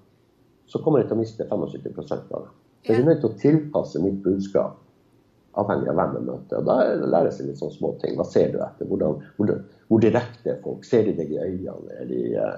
så 0.67 0.81
kommer 0.83 1.01
jeg 1.01 1.09
til 1.09 1.17
å 1.17 1.21
miste 1.21 1.45
75 1.47 2.11
av 2.11 2.45
det. 2.45 2.53
Så 2.85 2.93
jeg 2.93 3.01
er 3.01 3.07
nødt 3.07 3.23
til 3.23 3.29
å 3.31 3.39
tilpasse 3.41 4.01
mitt 4.03 4.19
budskap 4.23 4.77
avhengig 5.57 5.89
av 5.91 5.97
hvem 5.97 6.15
jeg 6.17 6.25
møter. 6.27 6.59
Og 6.59 6.65
Da 6.67 6.77
lærer 7.01 7.29
jeg 7.29 7.37
seg 7.37 7.49
litt 7.49 7.61
sånne 7.61 7.77
små 7.77 7.93
ting. 8.01 8.17
Hva 8.17 8.25
ser 8.29 8.51
du 8.53 8.59
etter? 8.61 8.89
Hvordan, 8.89 9.21
hvor, 9.37 9.53
hvor 9.89 10.03
direkte 10.03 10.53
er 10.53 10.59
folk? 10.63 10.85
Ser 10.85 11.07
de 11.07 11.15
deg 11.17 11.33
i 11.33 11.39
øynene? 11.41 11.97
Er 11.97 12.09
de, 12.09 12.21
uh, 12.37 12.57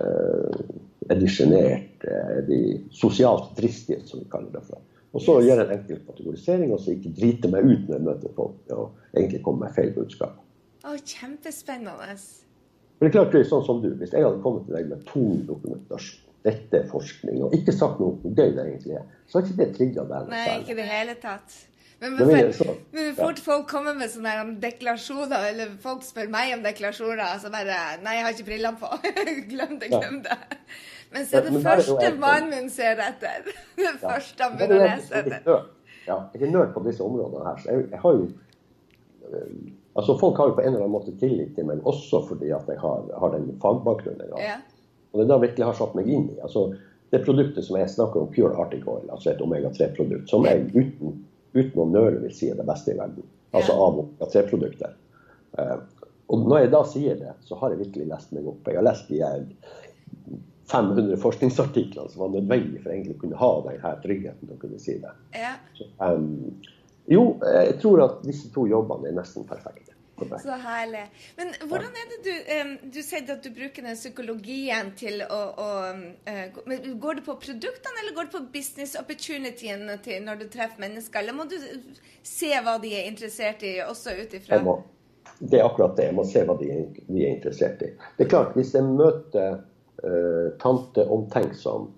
er 0.00 1.20
de 1.20 1.28
sjenerte? 1.30 2.10
Er 2.10 2.42
de 2.48 2.60
sosialt 2.94 3.52
dristige, 3.58 4.02
som 4.08 4.22
vi 4.22 4.28
kaller 4.32 4.52
det 4.54 4.64
for? 4.68 4.82
Og 5.14 5.22
så 5.22 5.36
gjøre 5.46 5.68
en 5.68 5.76
enkel 5.76 6.00
kategorisering, 6.08 6.72
og 6.74 6.80
så 6.82 6.94
ikke 6.96 7.12
drite 7.14 7.50
meg 7.52 7.68
ut 7.68 7.84
når 7.86 7.94
jeg 7.94 8.06
møter 8.08 8.32
folk 8.34 8.72
og 8.74 9.14
egentlig 9.14 9.44
komme 9.44 9.68
med 9.68 9.76
feil 9.76 9.92
budskap. 9.94 10.40
Oh, 10.84 10.96
kjempespennende. 10.98 12.16
Men 12.98 13.06
det 13.06 13.10
er 13.10 13.14
klart 13.14 13.32
det 13.32 13.44
er 13.44 13.48
sånn 13.48 13.64
som 13.66 13.80
du, 13.82 13.92
Hvis 14.00 14.12
jeg 14.12 14.24
hadde 14.24 14.42
kommet 14.42 14.66
til 14.66 14.76
deg 14.76 14.90
med 14.90 15.04
tung 15.08 15.44
dokumentasjon, 15.48 16.20
dette 16.44 16.76
er 16.76 16.88
forskning, 16.90 17.38
og 17.46 17.54
ikke 17.56 17.72
sagt 17.72 18.02
noe 18.02 18.18
gøy 18.20 18.50
det 18.52 18.66
egentlig 18.66 18.98
er, 18.98 19.06
så 19.30 19.38
har 19.38 19.46
ikke 19.46 19.60
det 19.62 19.68
trigga 19.78 20.02
deg. 20.10 20.26
Nei, 20.28 20.42
ikke 20.58 20.74
i 20.74 20.76
det 20.76 20.88
hele 20.90 21.14
tatt. 21.22 21.54
Men, 22.04 22.16
men, 22.28 22.50
for, 22.52 22.74
men 22.92 23.14
fort 23.16 23.38
folk 23.40 23.68
kommer 23.70 23.94
med 23.96 24.10
sånne 24.12 24.58
deklarasjoner, 24.60 25.46
eller 25.52 25.70
folk 25.80 26.02
spør 26.04 26.28
meg 26.32 26.52
om 26.56 26.64
deklarasjoner, 26.64 27.38
så 27.40 27.52
bare 27.54 27.78
Nei, 28.04 28.18
jeg 28.18 28.26
har 28.26 28.34
ikke 28.34 28.48
brillene 28.50 28.80
på. 28.80 28.90
glem 29.52 29.78
det, 29.80 29.88
glem 29.94 30.18
det. 30.26 30.36
Men 31.14 31.28
så 31.30 31.38
er 31.38 31.48
det 31.48 31.62
første 31.64 32.10
mannen 32.20 32.50
min 32.52 32.68
ser 32.74 33.00
etter. 33.00 33.46
Det 33.78 33.86
ja. 33.86 33.94
første 34.02 34.44
han 34.44 34.58
begynner 34.58 34.82
å 34.82 34.90
lese 34.90 35.22
etter. 35.22 35.64
Ja, 36.04 36.18
jeg 36.34 36.44
er 36.44 36.52
nerd 36.52 36.74
på 36.74 36.82
disse 36.84 37.04
områdene 37.06 37.46
her. 37.46 37.62
Så 37.62 37.70
jeg, 37.70 37.86
jeg 37.94 38.02
har 38.04 38.18
jo 38.18 38.26
eh, 39.30 39.56
Altså, 39.94 40.16
Folk 40.18 40.40
har 40.42 40.48
jo 40.50 40.56
på 40.56 40.64
en 40.64 40.72
eller 40.72 40.82
annen 40.82 40.90
måte 40.90 41.12
tillit 41.20 41.52
til 41.54 41.68
meg, 41.68 41.84
også 41.86 42.24
fordi 42.26 42.48
at 42.50 42.66
jeg 42.66 42.80
har, 42.82 43.04
har 43.22 43.30
den 43.30 43.52
fagbakgrunnen. 43.62 44.32
Ja. 44.42 44.56
Og 45.12 45.20
det 45.20 45.26
er 45.28 45.30
da 45.30 45.36
virkelig 45.44 45.68
har 45.68 45.76
satt 45.78 45.94
meg 45.94 46.08
inn 46.10 46.24
i. 46.32 46.40
Altså, 46.42 46.64
det 47.14 47.20
produktet 47.22 47.62
som 47.62 47.78
jeg 47.78 47.92
snakker 47.92 48.24
om, 48.24 48.32
Pure 48.34 48.56
Arctic 48.58 48.82
Oil, 48.90 49.06
altså 49.06 49.30
et 49.30 49.44
omega-3-produkt, 49.44 50.26
som 50.30 50.48
jeg 50.48 50.64
uten, 50.74 51.20
uten 51.54 51.80
å 51.82 51.88
nøle 51.90 52.20
vil 52.24 52.34
si 52.34 52.50
er 52.50 52.58
det 52.58 52.66
beste 52.68 52.92
i 52.94 52.98
verden. 52.98 53.26
Altså 53.54 53.74
av 53.74 53.98
omega-3-produkter. 54.00 54.94
Uh, 55.58 55.78
og 56.32 56.46
når 56.48 56.64
jeg 56.64 56.72
da 56.72 56.82
sier 56.88 57.18
det, 57.20 57.34
så 57.46 57.58
har 57.60 57.72
jeg 57.72 57.84
virkelig 57.84 58.10
lest 58.10 58.32
meg 58.34 58.46
opp. 58.50 58.66
Jeg 58.66 58.80
har 58.80 58.86
lest 58.86 59.10
de 59.12 59.20
500 60.72 61.18
forskningsartiklene 61.20 62.10
som 62.10 62.24
var 62.24 62.32
nødvendig 62.32 62.80
for 62.82 62.94
egentlig 62.94 63.18
å 63.18 63.22
kunne 63.24 63.40
ha 63.40 63.50
denne 63.66 63.92
tryggheten 64.02 64.48
til 64.48 64.56
å 64.56 64.62
kunne 64.62 64.80
si 64.82 64.96
det. 65.02 65.12
Ja. 65.36 65.52
Så, 65.76 65.88
um, 66.00 66.56
jo, 67.10 67.24
jeg 67.44 67.76
tror 67.82 68.04
at 68.06 68.22
disse 68.24 68.48
to 68.54 68.64
jobbene 68.70 69.10
er 69.10 69.18
nesten 69.18 69.44
perfekte. 69.48 69.93
Så 70.18 70.56
herlig. 70.62 71.02
Men 71.36 71.50
hvordan 71.68 71.96
er 71.98 72.10
det 72.12 72.18
du 72.24 72.90
Du 72.94 73.00
sier 73.02 73.26
at 73.32 73.42
du 73.42 73.50
bruker 73.54 73.82
den 73.82 73.96
psykologien 73.98 74.92
til 74.98 75.22
å, 75.26 75.40
å 75.58 75.68
uh, 75.90 76.94
Går 77.02 77.18
det 77.18 77.24
på 77.26 77.36
produktene, 77.42 78.00
eller 78.02 78.14
går 78.14 78.28
det 78.28 78.36
på 78.36 78.44
business 78.54 78.94
opportunityen 79.00 79.86
når 80.24 80.42
du 80.42 80.46
treffer 80.48 80.80
mennesker? 80.86 81.20
Eller 81.20 81.36
må 81.36 81.48
du 81.50 81.56
se 82.22 82.52
hva 82.62 82.78
de 82.82 82.94
er 82.94 83.10
interessert 83.10 83.62
i, 83.66 83.76
også 83.82 84.14
ut 84.22 84.38
ifra 84.38 84.60
Det 85.40 85.58
er 85.58 85.66
akkurat 85.66 85.96
det. 85.98 86.10
Jeg 86.10 86.16
må 86.16 86.24
se 86.30 86.44
hva 86.46 86.58
de 86.60 86.70
de 87.08 87.20
er 87.24 87.34
interessert 87.34 87.82
i. 87.82 87.92
Det 88.16 88.26
er 88.26 88.30
klart, 88.30 88.54
hvis 88.54 88.74
jeg 88.74 88.86
møter 88.86 89.60
uh, 90.04 90.48
tante 90.62 91.06
omtenksom 91.10 91.90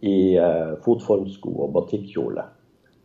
i 0.00 0.16
uh, 0.40 0.74
fotformsko 0.84 1.54
og 1.66 1.76
batikkjole 1.76 2.48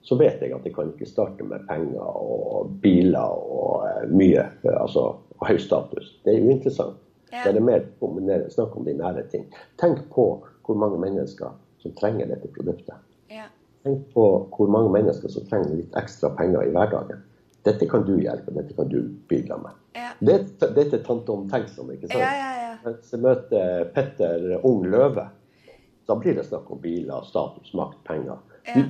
så 0.05 0.17
vet 0.19 0.41
jeg 0.41 0.53
at 0.53 0.65
jeg 0.65 0.75
kan 0.75 0.91
ikke 0.93 1.07
starte 1.09 1.45
med 1.47 1.65
penger 1.69 2.05
og 2.05 2.75
biler 2.83 3.25
og 3.25 3.85
uh, 3.87 4.03
mye, 4.13 4.43
uh, 4.63 4.75
altså 4.83 5.07
høy 5.41 5.57
status. 5.61 6.11
Det 6.25 6.35
er 6.35 6.45
uinteressant. 6.45 6.99
Ja. 7.31 7.41
Det 7.43 7.57
er 7.57 7.65
mer 7.65 7.85
kombinere, 7.99 8.49
snakk 8.53 8.75
om 8.77 8.85
de 8.85 8.93
nære 8.95 9.25
ting. 9.31 9.47
Tenk 9.81 10.05
på 10.13 10.27
hvor 10.65 10.77
mange 10.79 10.99
mennesker 11.01 11.55
som 11.81 11.93
trenger 11.97 12.29
dette 12.29 12.49
produktet. 12.53 13.01
Ja. 13.33 13.47
Tenk 13.83 14.05
på 14.13 14.25
hvor 14.55 14.69
mange 14.71 14.93
mennesker 14.93 15.33
som 15.33 15.47
trenger 15.49 15.73
litt 15.73 15.97
ekstra 15.99 16.31
penger 16.37 16.67
i 16.67 16.73
hverdagen. 16.75 17.23
Dette 17.65 17.87
kan 17.89 18.05
du 18.05 18.13
hjelpe, 18.21 18.53
dette 18.53 18.77
kan 18.77 18.89
du 18.89 18.99
bidra 19.29 19.57
med. 19.57 19.73
Ja. 19.97 20.11
Dette, 20.19 20.69
dette 20.75 20.99
er 20.99 21.05
tante 21.05 21.33
omtenksom, 21.33 21.89
ikke 21.95 22.11
sant? 22.11 22.21
Ja, 22.21 22.75
Hvis 22.85 23.09
jeg 23.15 23.23
møter 23.25 23.89
Petter 23.95 24.59
Ung 24.61 24.85
Løve, 24.85 25.25
da 26.05 26.17
blir 26.21 26.37
det 26.37 26.45
snakk 26.45 26.69
om 26.69 26.81
biler, 26.81 27.25
status, 27.25 27.73
makt, 27.73 28.03
penger. 28.05 28.37
Ja. 28.69 28.85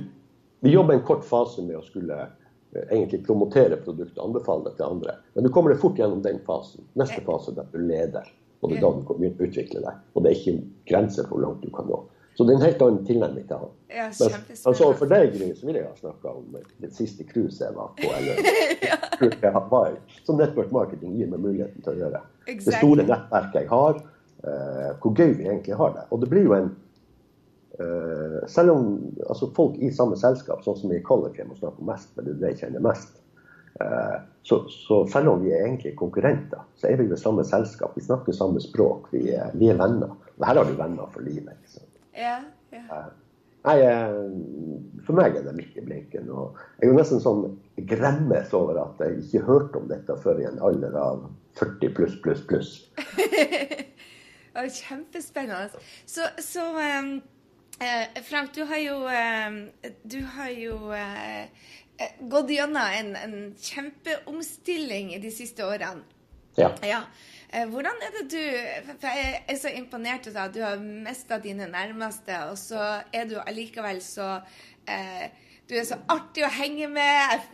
Vi 0.64 0.72
jobber 0.72 0.94
en 0.94 1.04
kort 1.06 1.24
fase 1.24 1.62
med 1.62 1.76
å 1.78 1.84
skulle 1.84 2.16
eh, 2.22 2.88
egentlig 2.88 3.22
promotere 3.26 3.78
produktet, 3.82 4.18
anbefale 4.22 4.68
det 4.68 4.76
til 4.78 4.88
andre. 4.88 5.18
Men 5.34 5.46
du 5.46 5.52
kommer 5.52 5.74
deg 5.74 5.82
fort 5.82 5.98
gjennom 6.00 6.22
den 6.24 6.40
fasen. 6.46 6.86
Neste 6.98 7.22
fase 7.26 7.54
er 7.54 7.64
at 7.64 7.72
du 7.74 7.80
leder. 7.82 8.28
Og 8.64 8.70
det 8.72 8.78
er 8.78 8.86
da 8.86 8.92
du 8.96 9.02
kan 9.06 9.26
utvikle 9.26 9.82
deg. 9.84 10.04
Og 10.14 10.24
det 10.24 10.30
er 10.30 10.38
ikke 10.40 10.60
grenser 10.88 11.26
for 11.26 11.36
hvor 11.36 11.44
langt 11.44 11.64
du 11.64 11.72
kan 11.74 11.88
nå. 11.90 12.00
Så 12.36 12.44
det 12.44 12.52
er 12.52 12.58
en 12.58 12.66
helt 12.66 12.82
annen 12.84 13.04
tilnærming 13.08 13.44
til 13.48 13.60
han. 13.62 13.70
Ja, 13.88 14.06
Men 14.20 14.34
altså, 14.68 14.88
for 14.98 15.08
deg, 15.08 15.30
Gry, 15.32 15.46
så 15.56 15.68
vil 15.68 15.78
jeg 15.78 15.86
ha 15.86 15.94
snakka 15.96 16.34
om 16.36 16.58
det 16.84 16.90
siste 16.92 17.24
cruiset 17.24 17.62
jeg 17.64 17.76
var 17.76 17.94
på. 17.96 18.10
eller 18.12 19.38
jeg 19.46 19.52
var 19.70 19.94
Som 20.26 20.36
network 20.36 20.72
marketing 20.74 21.14
gir 21.16 21.30
meg 21.32 21.40
muligheten 21.40 21.80
til 21.84 21.94
å 21.94 22.02
gjøre. 22.02 22.20
Exactly. 22.44 22.66
Det 22.66 22.82
store 22.82 23.06
nettverket 23.08 23.62
jeg 23.62 23.70
har. 23.72 24.02
Uh, 24.44 24.90
hvor 25.00 25.16
gøy 25.16 25.32
vi 25.38 25.48
egentlig 25.48 25.78
har 25.80 25.94
det. 25.96 26.04
Og 26.12 26.20
det 26.20 26.28
blir 26.34 26.44
jo 26.44 26.52
en 26.58 26.68
selv 28.48 28.72
om 28.72 28.86
altså 29.26 29.50
folk 29.56 29.76
i 29.84 29.90
samme 29.92 30.16
selskap, 30.16 30.62
sånn 30.64 30.78
som 30.80 30.92
i 30.94 31.02
Color 31.04 31.34
må 31.48 31.58
snakke 31.58 31.84
mest, 31.84 32.12
men 32.16 32.24
det 32.24 32.32
er 32.32 32.40
det 32.40 32.52
jeg 32.54 32.60
kjenner 32.64 32.84
mest, 32.86 33.18
uh, 33.82 34.16
så, 34.46 34.62
så, 34.70 35.02
selv 35.10 35.34
om 35.34 35.44
vi 35.44 35.52
er 35.52 35.66
egentlig 35.66 35.96
konkurrenter, 35.98 36.62
så 36.78 36.88
er 36.88 37.00
vi 37.00 37.08
ved 37.10 37.20
samme 37.20 37.44
selskap. 37.44 37.96
Vi 37.98 38.04
snakker 38.06 38.36
samme 38.36 38.62
språk. 38.62 39.08
Vi 39.12 39.32
er, 39.34 39.50
vi 39.58 39.72
er 39.72 39.78
venner. 39.80 40.12
Og 40.38 40.46
her 40.46 40.60
har 40.60 40.68
du 40.68 40.76
venner 40.78 41.10
for 41.10 41.26
livet. 41.26 41.78
Ja, 42.14 42.38
ja. 42.70 42.84
Uh, 42.86 43.08
nei, 43.66 43.76
for 45.02 45.18
meg 45.18 45.34
er 45.34 45.48
det 45.48 45.56
midt 45.58 45.74
i 45.74 45.82
blinken. 45.82 46.30
Og 46.30 46.54
jeg 46.78 46.86
er 46.86 46.92
jo 46.92 47.00
nesten 47.00 47.24
sånn 47.24 47.42
gremmes 47.90 48.54
over 48.54 48.78
at 48.84 49.02
jeg 49.02 49.18
ikke 49.24 49.46
hørte 49.50 49.82
om 49.82 49.90
dette 49.90 50.14
før 50.22 50.38
i 50.40 50.46
en 50.46 50.62
alder 50.62 50.94
av 51.02 51.26
40 51.58 51.96
pluss, 51.98 52.14
pluss, 52.22 52.46
pluss. 52.46 52.76
Kjempespennende. 54.86 55.82
Så, 56.08 56.30
så 56.40 56.70
um 56.70 57.16
Eh, 57.78 58.22
Frank, 58.22 58.54
du 58.54 58.64
har 58.64 58.76
jo, 58.76 59.08
eh, 59.08 59.92
du 60.02 60.22
har 60.22 60.48
jo 60.48 60.92
eh, 60.92 61.42
eh, 61.42 62.12
gått 62.20 62.50
gjennom 62.50 62.82
en, 62.82 63.16
en, 63.16 63.34
kjempeomstilling 63.60 65.12
de 65.20 65.30
siste 65.30 65.66
årene. 65.66 66.04
Ja. 66.56 66.70
ja. 66.80 67.02
Eh, 67.52 67.68
hvordan 67.68 68.00
er 68.00 68.14
det 68.14 68.22
du 68.32 68.40
For 68.86 69.10
jeg 69.12 69.42
er 69.44 69.58
så 69.60 69.74
imponert 69.76 70.24
over 70.30 70.46
at 70.46 70.54
du 70.54 70.62
har 70.64 70.80
mista 70.80 71.36
dine 71.38 71.68
nærmeste, 71.68 72.38
og 72.48 72.56
så 72.58 73.02
er 73.12 73.28
du 73.28 73.36
allikevel 73.42 74.00
så 74.02 74.38
eh, 74.88 75.28
du 75.66 75.74
er 75.74 75.86
så 75.86 75.96
artig 76.12 76.44
å 76.46 76.50
henge 76.52 76.86
med. 76.90 77.46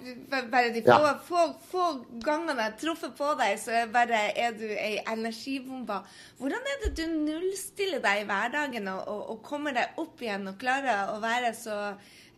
Bare 0.52 0.72
de 0.74 0.82
få, 0.84 0.98
ja. 1.00 1.12
få, 1.24 1.44
få 1.70 1.86
gangene 2.24 2.66
jeg 2.68 2.76
truffer 2.82 3.14
på 3.16 3.30
deg, 3.40 3.56
så 3.60 3.84
bare, 3.92 4.26
er 4.36 4.52
du 4.58 4.66
ei 4.68 4.98
energibombe. 5.00 6.02
Hvordan 6.40 6.68
er 6.74 6.82
det 6.84 6.92
du 6.98 7.06
nullstiller 7.08 8.02
deg 8.04 8.22
i 8.22 8.28
hverdagen 8.28 8.90
og, 8.92 9.00
og, 9.08 9.24
og, 9.32 9.40
kommer 9.46 9.76
deg 9.76 9.96
opp 10.02 10.20
igjen 10.20 10.44
og 10.50 10.60
klarer 10.60 11.14
å 11.14 11.22
være 11.24 11.54
så 11.56 11.78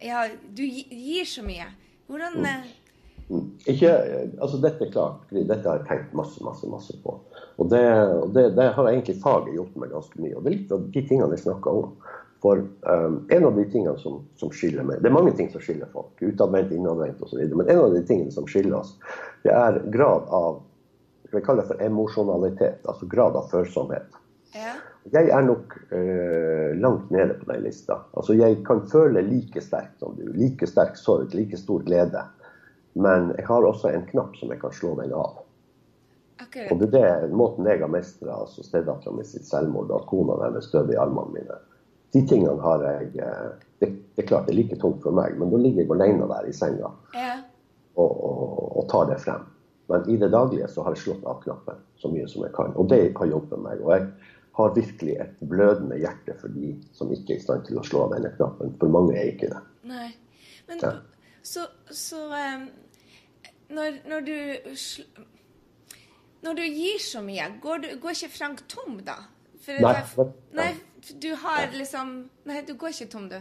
Ja, 0.02 0.26
du 0.28 0.62
gir 0.62 1.26
så 1.26 1.42
mye. 1.46 1.66
Hvordan 2.06 2.38
mm. 2.38 2.48
Eh? 2.52 2.72
mm. 3.32 3.44
Ikke, 3.74 3.92
altså 4.38 4.60
Dette 4.62 4.86
er 4.86 4.94
klart, 4.94 5.26
dette 5.34 5.62
har 5.64 5.80
jeg 5.80 5.88
tenkt 5.90 6.18
masse 6.18 6.44
masse, 6.44 6.70
masse 6.70 6.98
på. 7.02 7.18
Og 7.58 7.70
det, 7.70 7.82
det, 8.36 8.52
det 8.54 8.70
har 8.76 8.90
egentlig 8.90 9.18
faget 9.22 9.56
gjort 9.58 9.74
meg 9.80 9.94
ganske 9.94 10.22
mye. 10.22 10.36
Og 10.36 10.44
det 10.44 10.52
er 10.52 10.56
litt 10.60 10.74
av 10.76 10.86
de 10.86 11.02
tingene 11.02 11.34
jeg 11.34 11.48
snakker 11.48 11.82
om. 11.82 11.96
For 12.44 12.60
um, 12.60 13.14
en 13.32 13.46
av 13.48 13.56
de 13.56 13.64
tingene 13.72 13.96
som, 14.02 14.18
som, 14.36 14.50
skiller 14.52 14.84
meg 14.84 14.98
Det 15.00 15.08
er 15.08 15.14
mange 15.16 15.32
ting 15.32 15.46
som 15.48 15.62
skiller 15.64 15.88
folk, 15.94 16.12
utadvendt, 16.20 16.74
innadvendt 16.76 17.22
osv. 17.24 17.40
Men 17.40 17.70
en 17.72 17.80
av 17.86 17.94
de 17.94 18.02
tingene 18.04 18.34
som 18.34 18.44
skiller 18.50 18.76
oss, 18.82 18.98
det 19.46 19.54
er 19.56 19.80
grad 19.94 20.28
av 20.28 20.60
vi 21.34 21.40
kalle 21.42 21.62
det 21.62 21.70
for 21.72 21.80
emosjonalitet, 21.82 22.84
altså 22.86 23.08
grad 23.10 23.36
av 23.36 23.48
følsomhet. 23.50 24.20
Ja. 24.54 24.76
Jeg 25.12 25.32
er 25.34 25.42
nok 25.44 25.72
uh, 25.90 26.70
langt 26.80 27.10
nede 27.10 27.34
på 27.40 27.48
den 27.48 27.64
lista. 27.64 27.98
Altså 28.14 28.36
Jeg 28.38 28.60
kan 28.68 28.84
føle 28.92 29.24
like 29.26 29.60
sterkt 29.64 29.98
som 30.04 30.14
du. 30.16 30.28
Like 30.36 30.68
sterk 30.70 30.96
sorg, 31.00 31.34
like 31.34 31.58
stor 31.60 31.82
glede. 31.88 32.22
Men 32.94 33.32
jeg 33.34 33.48
har 33.48 33.66
også 33.66 33.90
en 33.90 34.06
knapp 34.12 34.36
som 34.38 34.52
jeg 34.54 34.62
kan 34.62 34.72
slå 34.72 34.94
den 35.00 35.12
av. 35.16 35.40
Okay. 36.44 36.68
Og 36.70 36.78
det 36.78 37.00
er 37.00 37.26
det 37.26 37.34
måten 37.34 37.66
jeg 37.66 37.82
har 37.82 37.90
mestra 37.90 38.40
altså 38.44 38.62
stedattera 38.66 39.12
mi 39.14 39.24
sitt 39.26 39.46
selvmord, 39.46 39.90
at 39.94 40.06
kona 40.10 40.38
deres 40.44 40.70
døde 40.72 40.94
i 40.94 40.98
armene 40.98 41.34
mine 41.34 41.58
de 42.14 42.22
tingene 42.30 42.60
har 42.62 42.84
jeg 42.86 43.10
eh, 43.18 43.48
det, 43.80 43.88
det, 44.14 44.22
er 44.22 44.28
klart 44.28 44.46
det 44.46 44.54
er 44.54 44.60
like 44.60 44.78
tungt 44.78 45.02
for 45.02 45.16
meg, 45.16 45.34
men 45.38 45.50
da 45.50 45.58
ligger 45.58 45.82
jeg 45.82 45.90
alene 45.96 46.28
der 46.30 46.46
i 46.46 46.54
senga 46.54 46.92
ja. 47.16 47.32
og, 47.98 48.12
og, 48.12 48.44
og, 48.68 48.84
tar 48.92 49.08
det 49.10 49.18
frem. 49.24 49.48
Men 49.90 50.06
i 50.08 50.16
det 50.20 50.30
daglige 50.32 50.68
så 50.70 50.84
har 50.86 50.94
jeg 50.94 51.02
slått 51.02 51.26
av 51.28 51.42
knappen 51.42 51.82
så 52.00 52.08
mye 52.12 52.28
som 52.30 52.46
jeg 52.46 52.54
kan. 52.56 52.70
Og 52.80 52.88
det 52.88 53.00
har 53.18 53.28
hjulpet 53.28 53.60
meg. 53.60 53.82
Og 53.84 53.90
jeg 53.92 54.06
har 54.56 54.76
virkelig 54.76 55.16
et 55.20 55.42
blødende 55.50 55.98
hjerte 55.98 56.36
for 56.40 56.54
de 56.54 56.70
som 56.96 57.10
ikke 57.12 57.34
er 57.34 57.42
i 57.42 57.44
stand 57.44 57.66
til 57.66 57.80
å 57.80 57.84
slå 57.84 58.06
av 58.06 58.14
denne 58.14 58.30
knappen. 58.36 58.72
For 58.80 58.94
mange 58.94 59.18
er 59.18 59.34
ikke 59.34 59.50
det. 59.52 59.60
Nei. 59.90 60.08
Men 60.70 60.80
ja. 60.80 60.92
så, 61.44 61.66
så 61.90 62.22
um, 62.30 62.64
når, 63.74 63.98
når, 64.08 64.24
du 64.30 64.38
Når 66.46 66.60
du 66.60 66.62
gir 66.62 67.02
så 67.02 67.20
mye, 67.24 67.50
går, 67.60 67.84
du, 67.84 67.88
går 68.00 68.16
ikke 68.16 68.32
Frank 68.38 68.64
tom 68.70 69.00
da? 69.04 69.18
For, 69.64 69.80
nei, 69.80 69.94
nei, 69.96 70.26
nei, 70.58 70.72
du 71.22 71.34
har 71.34 71.68
liksom 71.72 72.14
Nei, 72.48 72.62
du 72.66 72.74
går 72.78 72.94
ikke 72.94 73.10
tom, 73.12 73.28
du. 73.28 73.40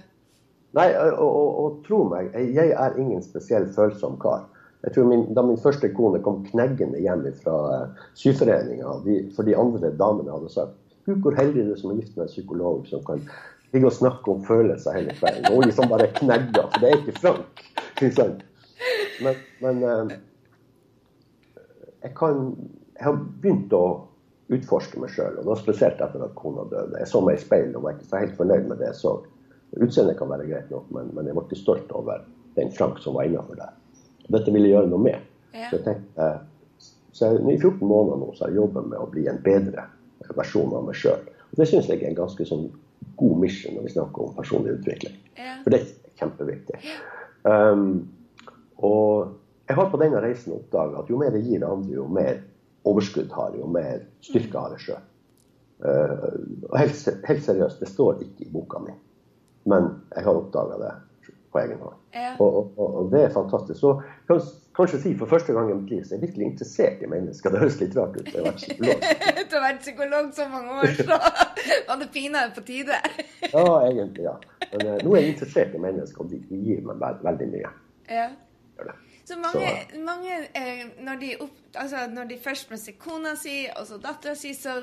Nei, 0.73 0.89
og, 0.97 1.21
og, 1.21 1.49
og 1.63 1.79
tro 1.85 2.01
meg, 2.09 2.33
jeg 2.33 2.73
er 2.73 2.95
ingen 2.97 3.21
spesielt 3.21 3.75
følsom 3.75 4.17
kar. 4.21 4.47
Jeg 4.83 4.95
tror 4.95 5.05
min, 5.07 5.27
Da 5.35 5.43
min 5.45 5.59
første 5.61 5.89
kone 5.95 6.21
kom 6.23 6.41
kneggende 6.49 6.99
hjem 6.99 7.27
fra 7.43 7.57
uh, 7.71 8.05
syforeninga, 8.19 8.95
for 9.35 9.47
de 9.47 9.57
andre 9.57 9.93
damene 9.99 10.33
hadde 10.33 10.51
sagt 10.51 10.79
Gud, 11.05 11.19
hvor 11.23 11.35
heldig 11.35 11.65
du 11.67 11.73
er 11.73 11.79
som 11.79 11.91
er 11.91 11.99
gift 11.99 12.15
med 12.15 12.25
en 12.25 12.31
psykolog 12.31 12.85
som 12.87 13.03
kan 13.03 13.21
ligge 13.73 13.89
og 13.89 13.95
snakke 13.95 14.31
om 14.31 14.43
følelser 14.47 14.95
hele 14.95 15.15
kvelden. 15.17 15.49
Og 15.51 15.65
liksom 15.67 15.89
bare 15.91 16.07
knegger, 16.15 16.69
for 16.71 16.79
det 16.79 16.89
er 16.89 17.01
ikke 17.01 17.19
Frank. 17.19 17.63
Men, 19.23 19.35
men 19.61 19.83
uh, 19.83 20.13
jeg 22.03 22.15
kan 22.19 22.47
Jeg 22.93 23.07
har 23.09 23.15
begynt 23.41 23.73
å 23.73 23.85
utforske 24.55 25.01
meg 25.01 25.11
sjøl. 25.13 25.37
Og 25.41 25.49
da 25.49 25.57
spesielt 25.59 26.01
etter 26.01 26.23
at 26.25 26.35
kona 26.37 26.65
døde. 26.71 26.99
Jeg 26.99 27.09
så 27.11 27.21
meg 27.25 27.39
i 27.39 27.43
speilet 27.43 27.77
og 27.79 27.85
var 27.87 27.97
ikke 27.97 28.09
så 28.09 28.21
helt 28.21 28.37
fornøyd 28.39 28.69
med 28.69 28.81
det 28.81 28.89
jeg 28.91 28.99
så. 29.01 29.13
Utseendet 29.73 30.17
kan 30.19 30.29
være 30.29 30.47
greit 30.49 30.71
nok, 30.71 30.89
men, 30.93 31.09
men, 31.17 31.27
jeg 31.27 31.37
var 31.37 31.47
ikke 31.47 31.61
stolt 31.61 31.93
over 31.97 32.25
den 32.57 32.71
Frank 32.77 32.99
som 33.01 33.17
var 33.17 33.29
innafor 33.29 33.57
der. 33.57 33.73
Dette 34.29 34.53
ville 34.53 34.69
jeg 34.69 34.77
gjøre 34.77 34.91
noe 34.91 35.05
med. 35.07 35.29
Ja. 35.53 35.69
Så 35.69 35.79
jeg 35.79 35.85
tenkte, 35.87 36.29
så 37.13 37.29
jeg, 37.29 37.41
I 37.41 37.59
14 37.59 37.81
måneder 37.87 38.21
nå 38.21 38.31
så 38.33 38.45
har 38.45 38.53
jeg 38.53 38.61
jobbet 38.61 38.89
med 38.91 39.01
å 39.01 39.09
bli 39.09 39.25
en 39.29 39.41
bedre 39.43 39.87
versjon 40.37 40.73
av 40.77 40.85
meg 40.87 40.97
sjøl. 40.97 41.25
Det 41.53 41.67
syns 41.69 41.89
jeg 41.89 42.01
er 42.01 42.11
en 42.11 42.21
ganske 42.23 42.45
sånn 42.49 42.69
god 43.19 43.41
mission 43.41 43.75
når 43.77 43.87
vi 43.87 43.93
snakker 43.93 44.25
om 44.25 44.37
personlig 44.37 44.77
utvikling. 44.79 45.17
Ja. 45.37 45.57
For 45.65 45.73
det 45.73 45.81
er 45.81 45.91
kjempeviktig. 46.21 46.79
Um, 47.43 47.85
og 48.81 49.33
jeg 49.67 49.77
har 49.77 49.91
på 49.91 49.99
denne 50.01 50.21
reisen 50.23 50.55
oppdaga 50.55 51.01
at 51.01 51.11
jo 51.11 51.19
mer 51.21 51.35
jeg 51.37 51.45
gir 51.47 51.65
andre, 51.67 51.93
jo 51.97 52.07
mer 52.11 52.41
overskudd 52.89 53.31
har 53.31 53.55
jo 53.57 53.69
mer 53.71 54.05
styrke 54.23 54.59
har 54.59 54.75
jeg 54.75 54.87
sjøl. 54.87 55.09
Uh, 55.83 56.77
helt, 56.79 56.99
helt, 57.27 57.43
seriøst, 57.43 57.81
det 57.83 57.89
står 57.91 58.21
ikke 58.23 58.45
i 58.45 58.51
boka 58.53 58.79
mi, 58.79 58.93
men 59.67 59.89
jeg 60.13 60.23
har 60.23 60.37
oppdaga 60.39 60.77
det 60.79 60.93
på 61.53 61.59
egen 61.59 61.79
hånd. 61.79 61.97
Ja. 62.13 62.33
Og, 62.39 62.55
og, 62.77 62.95
og, 62.95 63.11
det 63.11 63.23
er 63.27 63.33
fantastisk. 63.33 63.79
Så 63.79 63.93
kan 64.27 64.41
kanskje 64.77 64.99
si 65.03 65.13
for 65.17 65.29
første 65.29 65.53
gang 65.53 65.69
i 65.69 65.75
mitt 65.77 65.91
liv 65.91 66.01
så 66.03 66.15
er 66.15 66.17
jeg 66.17 66.27
virkelig 66.27 66.47
interessert 66.47 67.03
i 67.05 67.09
mennesker. 67.09 67.53
Det 67.53 67.61
høres 67.61 67.79
litt 67.81 67.97
rart 67.99 68.17
ut. 68.17 68.31
Jeg 68.31 68.39
har 68.39 68.47
vært 68.47 68.63
psykolog. 68.63 69.05
du 69.49 69.55
har 69.57 69.65
vært 69.67 69.85
psykolog 69.85 70.33
så 70.39 70.49
mange 70.49 70.79
år, 70.79 70.95
så 70.97 71.19
var 71.89 72.01
det 72.01 72.09
pinadø 72.15 72.57
på 72.57 72.65
tide. 72.71 72.99
ja, 73.45 73.65
egentlig, 73.91 74.27
ja. 74.27 74.35
Men 74.73 74.85
uh, 74.87 74.99
nå 75.05 75.15
er 75.15 75.25
jeg 75.25 75.35
interessert 75.35 75.77
i 75.77 75.85
mennesker, 75.87 76.25
og 76.25 76.33
de, 76.33 76.41
gir 76.67 76.85
meg 76.89 77.07
veldig 77.29 77.49
mye. 77.53 77.73
Ja. 78.09 78.29
Så 79.25 79.37
mange, 79.39 79.67
så. 79.91 79.99
mange 79.99 80.31
eh, 80.53 80.87
når, 80.99 81.15
de 81.15 81.29
opp, 81.39 81.59
altså 81.75 82.07
når, 82.11 82.23
de 82.23 82.37
først 82.43 82.71
mister 82.71 82.95
kona 82.99 83.37
si 83.39 83.55
og 83.71 83.85
så 83.87 83.97
dattera 84.03 84.35
si, 84.35 84.51
så 84.57 84.81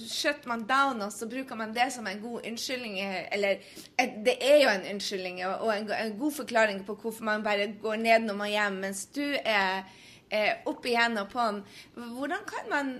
shutter 0.00 0.48
man 0.48 0.64
down, 0.68 1.02
og 1.04 1.12
så 1.12 1.28
bruker 1.28 1.58
man 1.60 1.74
det 1.76 1.90
som 1.92 2.08
en 2.08 2.22
god 2.22 2.48
unnskyldning. 2.48 2.96
Eller 3.32 3.60
det 4.24 4.38
er 4.40 4.62
jo 4.62 4.72
en 4.72 4.88
unnskyldning 4.94 5.42
og 5.46 5.68
en, 5.74 5.90
en 5.92 6.16
god 6.18 6.32
forklaring 6.38 6.80
på 6.86 6.96
hvorfor 7.02 7.28
man 7.28 7.44
bare 7.44 7.68
går 7.82 8.00
ned 8.00 8.24
når 8.24 8.40
man 8.40 8.48
er 8.48 8.54
hjemme, 8.54 8.80
mens 8.86 9.04
du 9.12 9.24
er 9.44 9.84
opp 10.66 10.88
igjen 10.88 11.20
og 11.20 11.28
på'n. 11.30 11.60
Hvordan 12.16 12.48
kan 12.48 12.72
man, 12.72 12.94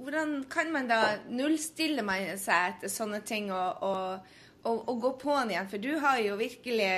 hvordan 0.00 0.34
kan 0.50 0.72
man 0.72 0.88
da 0.88 1.02
nullstille 1.28 2.02
seg 2.40 2.72
etter 2.72 2.90
sånne 2.90 3.20
ting 3.28 3.52
og, 3.52 3.84
og, 3.84 4.34
og, 4.64 4.88
og 4.88 5.00
gå 5.04 5.14
på'n 5.28 5.52
igjen? 5.52 5.70
For 5.70 5.84
du 5.84 5.92
har 6.00 6.18
jo 6.24 6.40
virkelig 6.40 6.90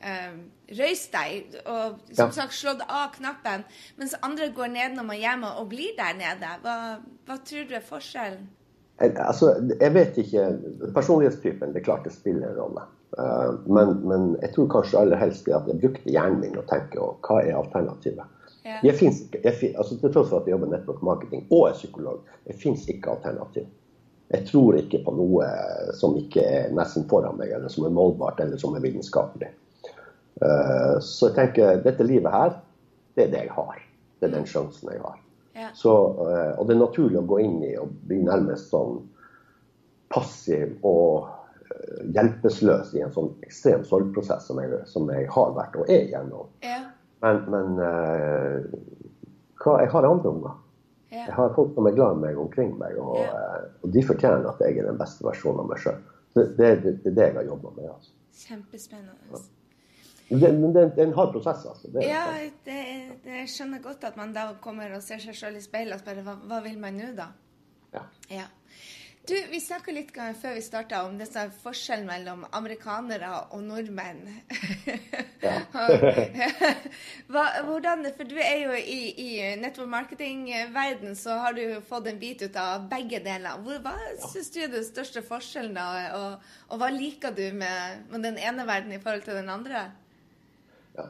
eh, 0.00 0.40
røyst 0.78 1.12
deg 1.14 1.58
og 1.64 1.98
som 2.12 2.28
ja. 2.28 2.36
sagt 2.36 2.54
slått 2.56 2.84
av 2.86 3.10
knappen, 3.16 3.66
mens 3.98 4.14
andre 4.26 4.50
går 4.54 4.72
ned 4.74 4.96
når 4.96 5.08
man 5.08 5.16
er 5.16 5.24
hjemme 5.24 5.52
og 5.60 5.68
blir 5.72 5.92
der 5.98 6.16
nede. 6.18 6.54
Hva, 6.64 6.76
hva 7.26 7.38
tror 7.46 7.68
du 7.68 7.76
er 7.78 7.86
forskjellen? 7.86 8.48
Jeg, 9.00 9.14
altså, 9.16 9.54
jeg 9.80 9.94
vet 9.94 10.18
ikke. 10.20 10.46
Personlighetstypen, 10.94 11.72
det 11.72 11.80
er 11.80 11.86
klart 11.86 12.04
det 12.04 12.12
spiller 12.12 12.50
en 12.50 12.58
rolle. 12.60 12.84
Uh, 13.18 13.56
men, 13.66 13.96
men, 14.06 14.26
jeg 14.42 14.52
tror 14.54 14.68
kanskje 14.70 15.00
aller 15.00 15.18
helst 15.18 15.48
at 15.50 15.66
jeg 15.66 15.80
brukte 15.82 16.12
hjernen 16.12 16.44
min 16.44 16.60
og 16.60 16.68
tenke 16.70 17.00
og 17.02 17.24
hva 17.26 17.40
er 17.42 17.56
alternativet. 17.58 18.36
Ja. 18.60 18.76
Jeg 18.84 18.98
finnes 19.00 19.22
jeg, 19.32 19.72
altså, 19.72 19.96
Til 19.96 20.12
tross 20.12 20.28
for 20.28 20.42
at 20.42 20.48
jeg 20.48 20.52
jobber 20.52 20.68
network 20.68 21.00
marketing 21.02 21.46
og 21.48 21.70
er 21.70 21.78
psykolog, 21.78 22.20
det 22.46 22.58
fins 22.60 22.84
ikke 22.92 23.16
alternativ. 23.16 23.64
Jeg 24.30 24.46
tror 24.46 24.76
ikke 24.78 25.00
på 25.02 25.14
noe 25.16 25.46
som 25.98 26.14
ikke 26.20 26.44
er 26.44 26.68
nesten 26.76 27.08
foran 27.10 27.40
meg, 27.40 27.50
eller 27.56 27.72
som 27.72 27.88
er 27.88 27.96
målbart, 27.96 28.38
eller 28.44 28.60
som 28.62 28.76
er 28.78 28.84
vitenskapelig. 28.84 29.48
Eh, 30.40 30.98
så 31.04 31.28
jeg 31.28 31.36
tenker 31.36 31.82
dette 31.84 32.06
livet 32.06 32.32
her, 32.32 32.54
det 33.16 33.26
er 33.26 33.32
det 33.32 33.42
jeg 33.44 33.56
har. 33.56 33.82
Det 34.20 34.28
er 34.28 34.36
den 34.38 34.48
sjansen 34.48 34.92
jeg 34.92 35.02
har. 35.04 35.18
Ja. 35.56 35.68
Så, 35.76 35.92
eh, 36.30 36.54
og 36.56 36.68
det 36.68 36.76
er 36.76 36.84
naturlig 36.84 37.20
å 37.20 37.26
gå 37.28 37.40
inn 37.44 37.58
i 37.66 37.74
og 37.80 37.92
bli 38.08 38.22
nærmest 38.24 38.70
sånn 38.72 39.02
passiv 40.10 40.78
og 40.86 41.28
eh, 41.66 42.06
hjelpeløs 42.16 42.94
i 42.96 43.04
en 43.04 43.12
sånn 43.12 43.34
ekstrem 43.44 43.84
sorgprosess 43.88 44.48
som 44.48 44.62
jeg, 44.62 44.80
som 44.88 45.10
jeg 45.12 45.28
har 45.34 45.52
vært 45.58 45.76
og 45.76 45.92
er 45.92 46.08
gjennom. 46.14 46.48
Ja. 46.64 46.80
Men, 47.20 47.42
men 47.52 47.74
hva, 49.60 49.74
jeg 49.82 49.90
har 49.92 50.06
andre 50.08 50.30
unger. 50.32 50.56
Ja. 51.10 51.26
Jeg 51.26 51.34
har 51.36 51.52
folk 51.52 51.74
som 51.76 51.88
er 51.90 51.96
glad 51.98 52.16
i 52.16 52.22
meg 52.22 52.38
omkring 52.40 52.70
meg, 52.80 52.96
og, 53.02 53.18
og, 53.82 53.88
de 53.92 54.02
fortjener 54.06 54.46
at 54.48 54.62
jeg 54.62 54.78
er 54.78 54.86
den 54.88 54.96
beste 54.96 55.26
versjonen 55.26 55.66
av 55.66 55.72
meg 55.72 55.82
sjøl. 55.82 55.98
Det, 56.32 56.46
det, 56.56 56.68
det, 56.86 56.94
er 57.10 57.16
det 57.18 57.26
jeg 57.26 57.36
har 57.42 57.48
jobba 57.50 57.74
med. 57.74 57.90
Altså. 57.90 58.14
Kjempespennende. 58.46 59.42
Men 60.30 60.72
det, 60.74 60.84
er 60.94 61.08
en 61.08 61.16
hard 61.16 61.32
prosess, 61.34 61.64
altså. 61.66 61.90
Det 61.90 62.06
ja, 62.06 62.22
det, 62.66 62.78
det, 63.24 63.42
skjønner 63.50 63.82
godt 63.82 64.04
at 64.06 64.18
man 64.20 64.34
da 64.36 64.52
kommer 64.62 64.94
og 64.94 65.02
ser 65.02 65.18
seg 65.22 65.34
sjøl 65.34 65.58
i 65.58 65.64
speilet 65.64 65.96
og 65.96 66.04
spør 66.04 66.22
hva, 66.26 66.36
hva 66.46 66.60
vil 66.62 66.78
man 66.78 66.98
nå, 67.00 67.10
da? 67.18 67.32
Ja. 67.94 68.04
ja. 68.30 68.46
Du, 69.26 69.34
Vi 69.50 69.58
snakka 69.60 69.92
litt 69.92 70.14
før 70.14 70.54
vi 70.56 70.62
starta 70.64 71.02
om 71.06 71.18
disse 71.18 71.42
forskjellen 71.64 72.06
mellom 72.08 72.46
amerikanere 72.56 73.32
og 73.50 73.64
nordmenn. 73.66 74.22
Hva, 77.30 77.44
hvordan, 77.66 78.06
for 78.16 78.28
du 78.28 78.36
er 78.38 78.58
jo 78.64 78.76
i, 78.76 78.98
i 79.10 79.30
network 79.60 79.90
marketing-verden, 79.92 81.16
så 81.18 81.38
har 81.42 81.56
du 81.58 81.80
fått 81.86 82.10
en 82.10 82.20
bit 82.20 82.42
ut 82.42 82.56
av 82.60 82.86
begge 82.90 83.22
deler. 83.24 83.58
Hva 83.66 83.94
ja. 83.98 84.30
syns 84.32 84.52
du 84.54 84.60
er 84.64 84.70
den 84.72 84.86
største 84.86 85.22
forskjellen, 85.26 85.74
da? 85.78 85.88
Og, 86.18 86.52
og 86.70 86.82
hva 86.82 86.90
liker 86.94 87.34
du 87.36 87.44
med, 87.56 88.06
med 88.12 88.24
den 88.26 88.38
ene 88.38 88.66
verden 88.68 88.94
i 88.94 89.02
forhold 89.02 89.26
til 89.26 89.38
den 89.40 89.52
andre? 89.52 89.90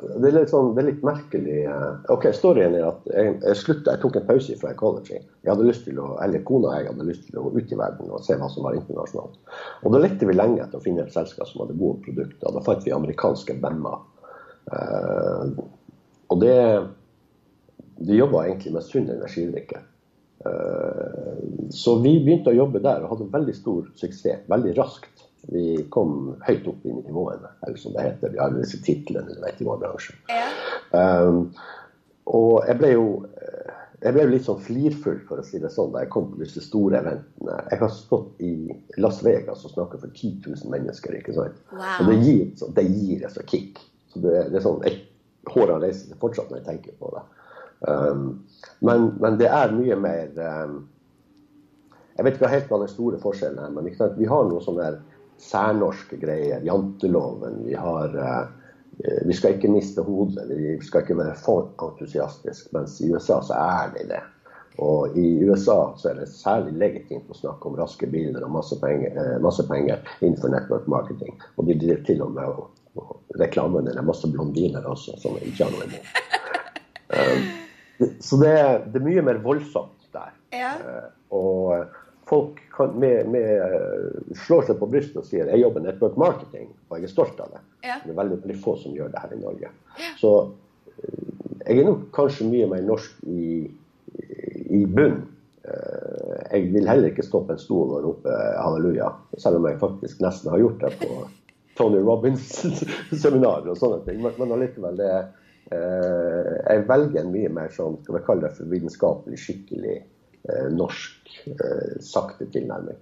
Det, 0.00 0.28
er 0.28 0.34
litt 0.34 0.50
sånn, 0.52 0.70
det 0.76 0.82
er 0.82 0.88
litt 0.90 1.02
merkelig. 1.06 1.56
Eh, 1.68 2.12
ok, 2.12 2.26
Storyen 2.36 2.76
er 2.78 2.86
at 2.88 3.08
jeg, 3.10 3.34
jeg 3.42 3.58
slutta, 3.58 3.94
jeg 3.94 4.02
tok 4.02 4.18
en 4.20 4.26
pause 4.28 4.56
fra 4.60 4.72
college. 4.78 5.20
Jeg 5.44 5.50
hadde 5.50 5.66
lyst 5.66 5.84
til 5.86 6.00
å, 6.02 6.06
eller 6.24 6.44
Kona 6.48 6.72
og 6.72 6.76
jeg 6.78 6.88
hadde 6.90 7.06
lyst 7.08 7.26
til 7.28 7.40
å 7.40 7.50
ut 7.54 7.72
i 7.72 7.78
verden 7.80 8.12
og 8.12 8.24
se 8.26 8.36
hva 8.40 8.48
som 8.52 8.66
var 8.66 8.78
internasjonalt. 8.78 9.38
Og 9.82 9.94
Da 9.94 10.02
lette 10.02 10.28
vi 10.28 10.36
lenge 10.36 10.64
etter 10.64 10.80
å 10.80 10.84
finne 10.84 11.06
et 11.06 11.14
selskap 11.14 11.50
som 11.50 11.64
hadde 11.64 11.78
gode 11.80 12.02
produkter. 12.06 12.56
Da 12.56 12.64
fant 12.66 12.86
vi 12.86 12.94
amerikanske 12.96 13.56
bander. 13.62 14.02
Uh, 14.70 15.56
og 16.30 16.42
det 16.42 16.58
De 18.00 18.16
jobba 18.16 18.44
egentlig 18.46 18.74
med 18.76 18.84
sunn 18.86 19.08
energidrikke. 19.12 19.80
Uh, 20.40 21.40
så 21.74 21.98
vi 22.00 22.14
begynte 22.20 22.52
å 22.52 22.56
jobbe 22.56 22.80
der 22.84 23.02
og 23.04 23.16
hadde 23.16 23.32
veldig 23.32 23.56
stor 23.58 23.90
suksess 24.00 24.46
veldig 24.48 24.76
raskt. 24.78 25.26
Vi 25.48 25.82
kom 25.94 26.34
høyt 26.44 26.68
opp 26.68 26.84
i 26.84 26.94
nivåene, 26.94 27.54
eller 27.66 27.80
som 27.80 27.94
det 27.96 28.06
heter. 28.06 28.34
Vi 28.34 28.42
har 28.42 28.52
disse 28.54 28.80
titlene 28.84 29.32
du 29.32 29.40
vet, 29.40 29.60
i 29.60 29.68
vår 29.68 29.80
bransje. 29.80 30.16
Ja. 30.28 30.48
Um, 30.92 31.46
og 32.30 32.66
jeg 32.68 32.78
ble 32.78 32.92
jo 32.92 33.06
jeg 34.00 34.16
ble 34.16 34.24
litt 34.30 34.46
sånn 34.46 34.60
flirfull 34.64 35.18
for 35.28 35.42
å 35.42 35.44
si 35.44 35.58
det 35.60 35.68
sånn, 35.74 35.90
da 35.92 36.04
jeg 36.04 36.12
kom 36.14 36.30
på 36.30 36.40
disse 36.40 36.62
store 36.64 37.02
eventene. 37.02 37.56
Jeg 37.68 37.80
har 37.82 37.90
stått 37.92 38.40
i 38.44 38.52
Las 38.96 39.18
Vegas 39.26 39.66
og 39.68 39.74
snakket 39.74 40.04
for 40.06 40.14
10 40.14 40.38
000 40.46 40.72
mennesker. 40.72 41.18
ikke 41.18 41.34
sant? 41.36 41.58
Wow. 41.74 41.98
Og 41.98 42.08
det 42.08 42.16
gir, 42.24 42.46
det 42.78 42.86
gir 42.88 43.26
et 43.28 43.42
kick. 43.50 43.82
Så 44.08 44.22
det, 44.24 44.32
det 44.54 44.60
er 44.60 44.64
sånn, 44.64 44.80
jeg, 44.88 45.04
Hårene 45.50 45.80
reiser 45.80 46.10
seg 46.10 46.20
fortsatt 46.20 46.50
når 46.52 46.60
jeg 46.60 46.66
tenker 46.66 46.96
på 47.00 47.12
det. 47.14 47.20
Um, 47.88 48.24
men, 48.84 49.06
men, 49.20 49.36
det 49.40 49.48
er 49.48 49.70
mye 49.72 49.96
mer 49.96 50.34
um, 50.36 50.74
Jeg 52.12 52.26
vet 52.26 52.34
ikke 52.36 52.50
helt 52.52 52.66
hva 52.68 52.80
den 52.82 52.90
store 52.92 53.20
forskjellen 53.22 53.56
er, 53.64 53.70
men 53.72 53.88
vi 54.18 54.28
har 54.28 54.50
noe 54.50 54.60
sånn 54.60 54.76
der 54.76 54.98
særnorske 55.40 56.20
greier. 56.20 56.62
Janteloven. 56.66 57.62
Vi 57.66 57.74
har 57.74 58.16
eh, 58.16 58.48
vi 59.26 59.32
skal 59.32 59.56
ikke 59.56 59.70
miste 59.72 60.04
hodet, 60.04 60.44
vi 60.50 60.74
skal 60.84 61.06
ikke 61.06 61.16
være 61.16 61.38
for 61.40 61.70
entusiastiske. 61.80 62.68
Mens 62.76 62.98
i 63.00 63.08
USA 63.12 63.40
så 63.46 63.56
er 63.56 63.94
det 63.96 64.10
det. 64.10 64.20
Og 64.80 65.16
i 65.18 65.44
USA 65.44 65.92
så 65.98 66.10
er 66.10 66.20
det 66.20 66.28
særlig 66.32 66.76
legitimt 66.78 67.30
å 67.30 67.36
snakke 67.36 67.68
om 67.68 67.78
raske 67.78 68.08
biler 68.10 68.44
og 68.46 68.52
masse 68.54 68.78
penger, 68.80 69.16
eh, 69.16 69.38
masse 69.42 69.64
penger 69.68 70.00
innenfor 70.20 70.52
network 70.52 70.86
marketing. 70.88 71.34
Og 71.56 71.68
de 71.68 71.78
driver 71.80 72.04
til 72.06 72.22
og 72.24 72.36
med 72.36 72.52
og, 72.52 72.68
og 73.00 73.40
reklamen 73.40 73.90
er 73.90 74.06
masse 74.06 74.28
blondiner 74.30 74.86
også, 74.88 75.16
som 75.20 75.36
ikke 75.40 75.66
har 75.66 75.74
noe 75.74 75.88
imot. 75.88 76.12
Um, 77.10 77.48
så 78.22 78.38
det, 78.38 78.54
det, 78.92 79.00
er 79.00 79.08
mye 79.08 79.24
mer 79.26 79.40
voldsomt 79.42 80.06
der. 80.14 80.30
Ja. 80.54 80.76
Uh, 80.78 81.08
og 81.34 81.96
folk 82.30 82.70
kan, 82.70 82.90
med, 82.90 83.28
med, 83.28 83.60
eh, 83.60 84.34
slår 84.46 84.68
seg 84.68 84.78
på 84.78 84.86
brystet 84.90 85.18
og 85.18 85.26
sier 85.26 85.48
jeg 85.50 85.62
jobber 85.64 85.82
network 85.82 86.18
marketing, 86.20 86.68
og 86.88 86.98
jeg 86.98 87.08
er 87.08 87.12
stolt 87.12 87.40
av 87.42 87.56
det. 87.56 87.62
Ja. 87.88 87.96
Det 88.04 88.12
er 88.12 88.20
veldig, 88.20 88.38
veldig, 88.44 88.58
få 88.62 88.76
som 88.78 88.94
gjør 88.94 89.10
det 89.10 89.22
her 89.24 89.34
i 89.34 89.40
Norge. 89.40 89.72
Ja. 89.98 90.12
Så 90.20 90.30
eh, 90.94 91.24
jeg 91.64 91.82
er 91.82 91.88
nok 91.88 92.04
kanskje 92.14 92.46
mye 92.52 92.68
mer 92.70 92.86
norsk 92.86 93.24
i, 93.26 93.48
i 94.78 94.84
bunn. 94.86 95.18
Eh, 95.66 96.38
jeg 96.52 96.70
vil 96.76 96.86
heller 96.92 97.10
ikke 97.10 97.26
stå 97.26 97.42
på 97.48 97.56
en 97.56 97.64
stol 97.64 97.96
og 97.96 98.06
rope 98.06 98.38
halleluja, 98.60 99.10
selv 99.42 99.58
om 99.58 99.66
jeg 99.66 99.82
faktisk 99.82 100.22
nesten 100.22 100.54
har 100.54 100.62
gjort 100.62 100.86
det 100.86 100.94
på 101.02 101.10
Tony 101.80 101.98
Robins-seminarer 102.06 103.74
og 103.74 103.82
sånne 103.82 104.04
ting. 104.06 104.22
Men, 104.22 104.38
men 104.38 104.54
allikevel, 104.54 105.02
det, 105.02 105.12
jeg 105.70 106.86
velger 106.86 107.20
en 107.24 107.34
mye 107.34 107.50
mer 107.58 107.74
sånn, 107.74 107.98
skal 108.04 108.20
vi 108.20 108.24
kalle 108.26 108.46
det 108.46 108.56
for 108.56 108.70
vitenskapelig, 108.70 109.38
skikkelig 109.38 109.98
norsk, 110.70 111.30
eh, 111.46 112.00
sakte 112.00 112.46
tilnærming. 112.46 112.98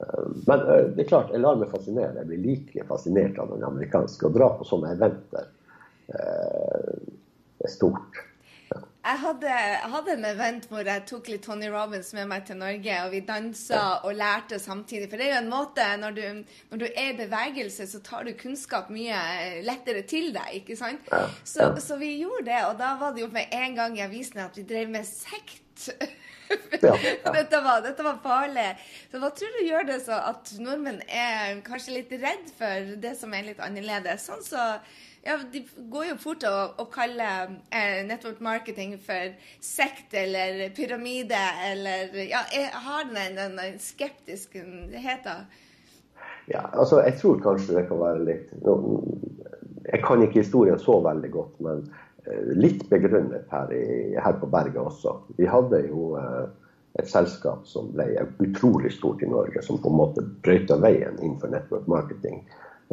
Eh, 0.00 0.28
men 0.46 0.64
det 0.94 1.04
er 1.04 1.08
klart, 1.08 1.32
jeg 1.32 1.42
lar 1.42 1.58
meg 1.60 1.72
fascinere. 1.72 2.20
Jeg 2.20 2.30
blir 2.30 2.44
like 2.44 2.86
fascinert 2.88 3.38
av 3.42 3.50
den 3.54 3.66
amerikanske. 3.66 4.28
Å 4.28 4.34
dra 4.34 4.52
på 4.58 4.68
sånne 4.68 4.94
eventer 4.96 5.52
er 6.06 7.70
stort. 7.72 8.22
Jeg 9.06 9.20
hadde, 9.22 9.46
jeg 9.46 9.90
hadde, 9.92 10.14
en 10.16 10.26
event 10.26 10.64
hvor 10.66 10.88
jeg 10.88 11.02
tok 11.06 11.28
litt 11.30 11.44
Tony 11.46 11.68
Robins 11.70 12.08
med 12.16 12.26
meg 12.26 12.42
til 12.48 12.58
Norge, 12.58 12.96
og 13.04 13.12
vi 13.12 13.20
dansa 13.28 13.82
og 14.00 14.16
lærte 14.18 14.58
samtidig. 14.58 15.06
For 15.12 15.20
det 15.20 15.28
er 15.28 15.36
jo 15.36 15.42
en 15.44 15.52
måte 15.52 15.84
når 16.02 16.16
du, 16.16 16.22
når 16.72 16.80
du 16.82 16.86
er 16.88 17.12
i 17.12 17.18
bevegelse, 17.20 17.86
så 17.86 18.00
tar 18.02 18.26
du 18.26 18.32
kunnskap 18.38 18.90
mye 18.90 19.20
lettere 19.66 20.02
til 20.10 20.32
deg, 20.34 20.58
ikke 20.58 20.78
sant? 20.78 21.06
Så, 21.46 21.68
så 21.82 22.00
vi 22.02 22.16
gjorde 22.24 22.48
det, 22.50 22.58
og 22.66 22.74
da 22.82 22.96
var 22.98 23.14
det 23.14 23.22
jo 23.22 23.30
med 23.30 23.54
en 23.54 23.78
gang 23.78 23.94
i 23.98 24.02
avisen 24.08 24.42
at 24.42 24.58
vi 24.58 24.66
drev 24.66 24.90
med 24.98 25.06
sekt. 25.06 25.92
Ja, 26.82 26.94
ja. 27.24 27.32
dette, 27.32 27.60
var, 27.64 27.82
dette 27.84 28.06
var 28.06 28.20
farlig. 28.22 28.68
Så 29.10 29.20
hva 29.22 29.32
tror 29.34 29.58
du 29.58 29.66
gjør 29.66 29.88
det 29.88 29.98
så 30.06 30.20
at 30.32 30.54
nordmenn 30.62 31.02
er 31.08 31.60
kanskje 31.66 31.98
litt 31.98 32.14
redd 32.22 32.48
for 32.58 32.94
det 33.02 33.16
som 33.18 33.34
er 33.36 33.50
litt 33.50 33.62
annerledes? 33.62 34.28
Sånn 34.28 34.44
så 34.44 34.70
ja, 35.26 35.36
De 35.52 35.64
går 35.90 36.10
jo 36.12 36.16
fort 36.22 36.44
å, 36.46 36.54
å 36.78 36.86
kalle 36.92 37.28
eh, 37.74 38.02
network 38.06 38.38
marketing 38.44 38.94
for 39.02 39.34
sekt 39.64 40.14
eller 40.14 40.68
pyramide 40.76 41.40
eller 41.66 42.14
Ja, 42.28 42.44
har 42.86 43.08
den, 43.10 43.38
den 43.58 43.80
skeptiskheten. 43.82 45.46
Ja, 46.46 46.62
altså 46.72 47.00
jeg 47.02 47.18
tror 47.18 47.40
kanskje 47.42 47.80
det 47.80 47.88
kan 47.88 47.98
være 47.98 48.22
litt 48.22 48.52
Jeg 49.90 50.02
kan 50.06 50.22
ikke 50.22 50.44
historien 50.44 50.78
så 50.78 51.00
veldig 51.02 51.30
godt, 51.34 51.58
men 51.62 51.82
litt 52.58 52.88
begrunnet 52.90 53.46
her, 53.50 53.72
i, 53.72 54.14
her 54.18 54.38
på 54.40 54.48
berget 54.50 54.80
også. 54.82 55.16
Vi 55.38 55.46
hadde 55.50 55.82
jo 55.86 56.14
eh, 56.20 56.46
et 56.98 57.10
selskap 57.10 57.66
som 57.68 57.92
ble 57.94 58.08
utrolig 58.42 58.92
stort 58.96 59.22
i 59.22 59.30
Norge, 59.30 59.62
som 59.62 59.80
på 59.82 59.92
en 59.92 60.00
måte 60.00 60.24
brøyta 60.44 60.78
veien 60.82 61.18
innenfor 61.20 61.52
network 61.52 61.86
marketing 61.90 62.42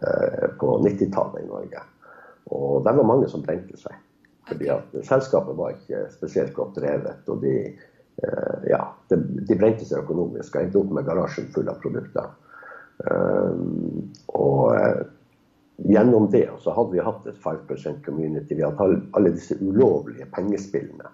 eh, 0.04 0.48
på 0.60 0.78
90-tallet 0.86 1.43
i 1.43 1.50
Norge. 1.50 1.86
Og 2.54 2.84
det 2.86 2.96
var 3.00 3.10
mange 3.10 3.30
som 3.32 3.46
brente 3.46 3.80
seg. 3.80 3.96
Fordi 4.50 4.69
at 4.74 4.96
selskapet 5.08 5.56
var 5.56 5.78
ikke 5.78 6.06
spesielt 6.12 6.54
godt 6.54 6.78
drevet. 6.82 7.24
Og 7.32 7.41
de, 7.46 7.56
eh, 7.72 8.69
ja, 8.69 8.84
de, 9.10 9.22
de 9.48 9.58
brente 9.58 9.88
seg 9.88 10.04
økonomisk 10.04 10.58
og 10.58 10.65
endte 10.65 10.82
opp 10.82 10.96
med 11.00 11.08
garasjen 11.08 11.50
full 11.56 11.72
av 11.72 11.80
produkter. 11.82 12.32
Og 13.04 14.76
eh, 14.76 15.00
gjennom 15.78 16.30
det 16.32 16.50
så 16.62 16.74
hadde 16.76 16.96
vi 16.96 17.04
hatt 17.04 17.28
et 17.28 17.40
5% 17.44 18.04
community. 18.06 18.56
Vi 18.56 18.64
hadde 18.64 18.78
hatt 18.78 19.18
alle 19.18 19.34
disse 19.36 19.58
ulovlige 19.62 20.28
pengespillene 20.36 21.10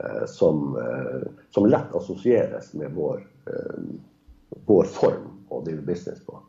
eh, 0.00 0.24
som, 0.30 0.76
eh, 0.80 1.28
som, 1.54 1.68
lett 1.70 1.94
assosieres 1.96 2.72
med 2.74 2.94
vår, 2.94 3.22
vår 4.66 4.90
form 4.98 5.30
å 5.48 5.62
drive 5.64 5.84
business 5.86 6.20
på. 6.26 6.40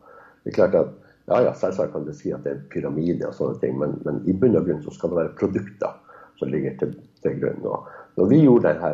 Det 0.44 0.52
er 0.52 0.60
klart 0.60 0.80
at 0.80 0.96
ja, 1.28 1.42
ja, 1.44 1.54
Selvsagt 1.60 1.92
kan 1.92 2.06
du 2.08 2.14
si 2.16 2.32
at 2.32 2.46
det 2.46 2.52
er 2.52 2.60
en 2.62 2.68
pyramide, 2.72 3.28
og 3.28 3.36
sånne 3.36 3.60
ting, 3.60 3.76
men, 3.80 3.98
men, 4.08 4.22
i 4.32 4.36
bunn 4.36 4.56
og 4.56 4.68
grunn 4.68 4.84
så 4.86 4.94
skal 4.96 5.12
det 5.12 5.20
være 5.20 5.36
produkter 5.40 5.98
som 6.40 6.52
ligger 6.54 6.78
til, 6.80 6.94
til 7.26 7.36
grunn. 7.42 7.66
Og 7.68 7.90
når 8.20 8.30
vi 8.32 8.40
gjorde 8.46 8.72
denne 8.72 8.94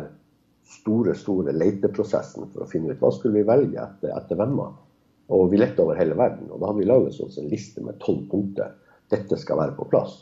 store 0.64 1.14
store 1.14 1.52
leteprosessen 1.54 2.48
for 2.50 2.64
å 2.64 2.70
finne 2.70 2.94
ut 2.94 3.02
hva 3.02 3.12
skulle 3.14 3.38
vi 3.38 3.48
velge 3.48 3.78
etter, 3.80 4.14
etter 4.16 4.40
Vemma, 4.40 4.70
og 5.32 5.50
vi 5.52 5.60
lette 5.60 5.80
over 5.82 5.98
hele 5.98 6.16
verden. 6.18 6.50
Og 6.52 6.60
da 6.60 6.68
hadde 6.68 6.82
vi 6.82 6.88
laget 6.88 7.20
oss 7.24 7.38
en 7.40 7.48
liste 7.48 7.84
med 7.84 8.00
tolv 8.02 8.26
punkter. 8.30 8.74
Dette 9.12 9.38
skal 9.40 9.60
være 9.60 9.76
på 9.78 9.88
plass. 9.88 10.18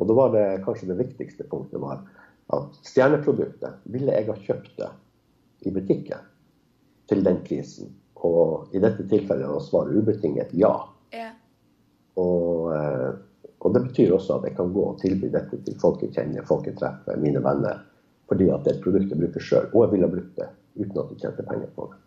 Og 0.00 0.08
da 0.08 0.16
var 0.16 0.32
det 0.34 0.62
kanskje 0.64 0.88
det 0.90 0.98
viktigste 1.00 1.46
punktet 1.50 1.82
var 1.82 2.02
at 2.50 2.78
stjerneproduktet 2.88 3.84
ville 3.94 4.14
jeg 4.14 4.26
ha 4.26 4.36
kjøpt 4.46 4.72
det 4.80 4.90
i 5.68 5.72
butikken 5.74 6.28
til 7.10 7.24
den 7.26 7.40
prisen. 7.46 7.92
Og 8.26 8.74
i 8.74 8.82
dette 8.82 9.06
tilfellet 9.08 9.48
å 9.48 9.62
svare 9.64 9.94
ubetinget 9.94 10.52
ja. 10.58 10.72
Ja. 11.14 11.30
Og, 12.20 12.72
eh, 12.74 13.12
og, 13.60 13.70
det 13.74 13.84
betyr 13.86 14.16
også 14.16 14.38
at 14.38 14.48
jeg 14.48 14.56
kan 14.58 14.74
gå 14.74 14.84
og 14.92 14.98
tilby 15.02 15.30
dette 15.32 15.60
til 15.64 15.78
folk 15.80 16.02
jeg 16.04 16.14
kjenner, 16.16 16.46
folk 16.48 16.66
jeg 16.68 16.78
treffer, 16.80 17.20
mine 17.22 17.42
venner. 17.44 17.84
Fordi 18.30 18.50
at 18.50 18.64
det 18.64 18.74
er 18.74 18.78
et 18.78 18.84
produkt 18.84 19.10
jeg 19.12 19.20
bruker 19.20 19.46
sjøl, 19.46 19.70
og 19.72 19.84
jeg 19.84 19.92
ville 19.94 20.08
ha 20.08 20.14
brukt 20.14 20.36
det 20.38 20.50
uten 20.80 21.02
at 21.02 21.14
jeg 21.14 21.22
tjente 21.24 21.46
penger 21.48 21.72
på 21.76 21.88
det. 21.90 21.98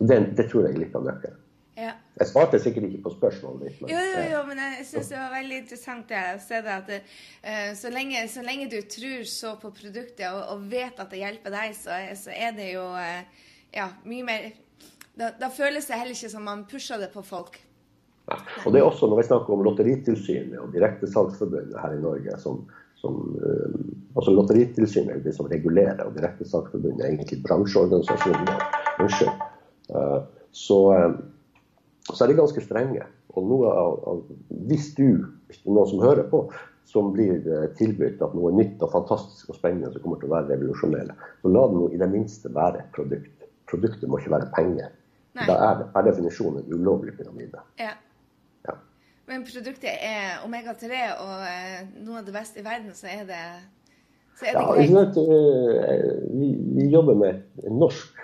Det, 0.00 0.16
det, 0.36 0.48
tror 0.48 0.66
jeg 0.66 0.74
er 0.74 0.82
litt 0.86 0.96
av 0.96 1.04
nøkkelen. 1.04 1.40
Ja. 1.80 1.92
Jeg 2.20 2.28
svarte 2.28 2.58
sikkert 2.60 2.88
ikke 2.88 3.02
på 3.06 3.12
spørsmålet 3.14 3.60
ditt. 3.66 3.76
Men, 3.80 3.92
jo, 3.92 4.00
jo, 4.00 4.24
jo, 4.34 4.40
men 4.48 4.58
jeg 4.60 4.86
syns 4.90 5.12
det 5.12 5.20
var 5.20 5.30
veldig 5.32 5.60
interessant 5.62 6.10
det, 6.10 6.24
å 6.36 6.40
se 6.44 6.58
det 6.66 6.72
at 6.74 6.90
det, 6.90 6.98
uh, 7.44 7.70
så, 7.78 7.92
lenge, 7.94 8.24
så, 8.32 8.44
lenge, 8.44 8.66
du 8.72 8.80
tror 8.96 9.22
så 9.28 9.54
på 9.60 9.70
produktet 9.76 10.26
og, 10.28 10.42
og 10.54 10.66
vet 10.72 11.00
at 11.00 11.12
det 11.12 11.22
hjelper 11.22 11.54
deg, 11.54 11.76
så, 11.78 11.96
så 12.20 12.34
er 12.36 12.52
det 12.58 12.72
jo 12.74 12.84
uh, 12.92 13.46
ja, 13.76 13.88
mye 14.08 14.26
mer 14.26 14.50
da, 15.16 15.30
da, 15.40 15.48
føles 15.52 15.88
det 15.88 15.98
heller 16.00 16.16
ikke 16.16 16.32
som 16.32 16.44
man 16.48 16.66
pusher 16.68 17.00
det 17.00 17.10
på 17.14 17.24
folk. 17.26 17.56
Ja. 18.30 18.38
Og 18.64 18.74
det 18.74 18.80
er 18.80 18.86
også 18.86 19.08
når 19.10 19.22
vi 19.22 19.28
snakker 19.30 19.56
om 19.56 19.64
Lotteritilsynet 19.66 20.58
og 20.60 20.74
Direktesalgsforbundet 20.74 21.76
her 21.80 21.96
i 21.96 22.02
Norge, 22.02 22.36
som, 22.42 22.62
som 23.00 23.22
uh, 23.40 23.78
altså 24.16 24.36
Lotteritilsynet 24.36 25.16
er 25.16 25.24
det 25.24 25.34
som 25.36 25.48
regulerer, 25.50 26.04
og 26.04 26.12
Direktesalgsforbundet 26.18 27.06
er 27.06 27.14
egentlig 27.14 27.40
bransjeorganisasjonen. 27.48 28.52
Unnskyld. 29.00 29.49
Eh, 29.94 30.22
så, 30.50 30.94
eh, 30.94 31.10
så, 32.12 32.24
er 32.24 32.28
de 32.28 32.38
ganske 32.38 32.64
strenge. 32.64 33.06
Og 33.38 33.46
noe 33.46 33.70
av, 33.70 34.20
hvis 34.68 34.90
du, 34.96 35.22
det 35.50 35.60
er 35.60 35.70
noen 35.70 35.90
som 35.90 36.02
hører 36.02 36.26
på, 36.30 36.44
som 36.90 37.12
blir 37.14 37.38
eh, 37.46 37.68
tilbudt 37.78 38.22
at 38.26 38.34
noe 38.34 38.52
nytt 38.56 38.82
og 38.82 38.92
fantastisk 38.94 39.52
og 39.52 39.58
spennende 39.60 39.92
som 39.94 40.02
kommer 40.02 40.18
til 40.20 40.30
å 40.30 40.36
være 40.36 40.56
revolusjonelle, 40.56 41.16
så 41.42 41.54
la 41.54 41.66
det 41.70 41.78
nå 41.78 41.88
i 41.94 42.00
det 42.02 42.10
minste 42.10 42.52
være 42.54 42.82
et 42.82 42.94
produkt. 42.96 43.50
Produktet 43.70 44.10
må 44.10 44.18
ikke 44.18 44.34
være 44.34 44.50
penger. 44.56 44.94
Nei. 45.38 45.46
Da 45.46 45.58
er 45.62 45.84
er 45.86 46.06
definisjonen 46.08 46.64
en 46.64 46.72
ulovlig 46.74 47.14
pyramide. 47.18 47.62
Ja. 47.78 47.92
ja. 48.66 48.74
Men 49.30 49.44
produktet 49.46 49.92
er 49.94 50.40
omega-3 50.42 51.04
og 51.22 51.44
noe 52.02 52.18
av 52.18 52.26
det 52.26 52.34
beste 52.34 52.58
i 52.58 52.66
verden, 52.66 52.90
så 52.98 53.06
er 53.12 53.22
det 53.28 53.44
ja, 54.40 54.62
vet, 54.72 55.16
vi, 56.32 56.46
vi, 56.74 56.86
jobber 56.88 57.14
med 57.20 57.66
norsk 57.68 58.19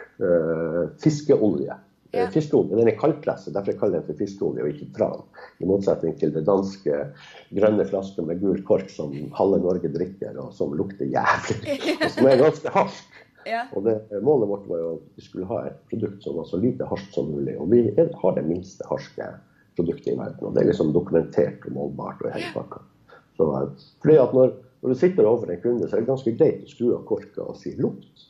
fiskeolje. 1.03 1.75
Ja. 2.13 2.23
Eh, 2.23 2.31
fiskeolje 2.33 2.79
den 2.79 2.89
er 2.89 2.99
kaldpresset, 3.01 3.53
derfor 3.55 3.75
jeg 3.75 3.81
kaller 3.81 4.01
den 4.01 4.07
for 4.09 4.21
fiskeolje 4.21 4.65
og 4.65 4.73
ikke 4.73 4.89
tran. 4.97 5.25
I 5.61 5.69
motsetning 5.69 6.17
til 6.21 6.33
det 6.35 6.47
danske 6.49 7.03
grønne 7.57 7.87
flasker 7.89 8.27
med 8.29 8.41
gul 8.41 8.63
kork 8.69 8.91
som 8.93 9.15
halve 9.37 9.61
Norge 9.65 9.91
drikker, 9.93 10.39
og 10.41 10.55
som 10.57 10.75
lukter 10.79 11.09
jævlig. 11.11 11.79
og 12.01 12.11
som 12.15 12.31
er 12.31 12.43
ganske 12.45 12.75
harsk. 12.77 13.23
Ja. 13.47 13.67
Og 13.79 13.85
det, 13.87 14.01
Målet 14.27 14.51
vårt 14.51 14.65
var 14.71 14.81
jo 14.83 14.93
at 14.97 15.19
vi 15.19 15.27
skulle 15.29 15.51
ha 15.51 15.61
et 15.69 15.83
produkt 15.91 16.25
som 16.25 16.39
var 16.39 16.49
så 16.49 16.59
lite 16.59 16.89
harskt 16.91 17.15
som 17.15 17.29
mulig. 17.31 17.55
Og 17.63 17.71
vi 17.71 17.85
har 17.95 18.39
det 18.39 18.47
minste 18.47 18.87
harske 18.91 19.29
produktet 19.79 20.15
i 20.15 20.19
verden. 20.19 20.49
Og 20.49 20.57
det 20.57 20.65
er 20.65 20.73
liksom 20.73 20.91
dokumentert 20.97 21.67
og 21.69 21.77
målbart. 21.77 22.25
og 22.25 22.35
hele 22.35 22.51
pakka. 22.57 22.83
Så, 23.37 23.47
fordi 24.03 24.17
at 24.19 24.33
når 24.35 24.55
når 24.87 24.93
du 24.93 24.99
sitter 25.01 25.27
overfor 25.27 25.51
en 25.51 25.61
kunde, 25.63 25.89
så 25.89 25.97
er 25.97 26.05
det 26.05 26.11
ganske 26.11 26.33
greit 26.39 26.65
å 26.65 26.71
skru 26.71 26.91
av 26.95 27.05
korka 27.09 27.43
og 27.43 27.57
si 27.59 27.73
lukt. 27.81 28.27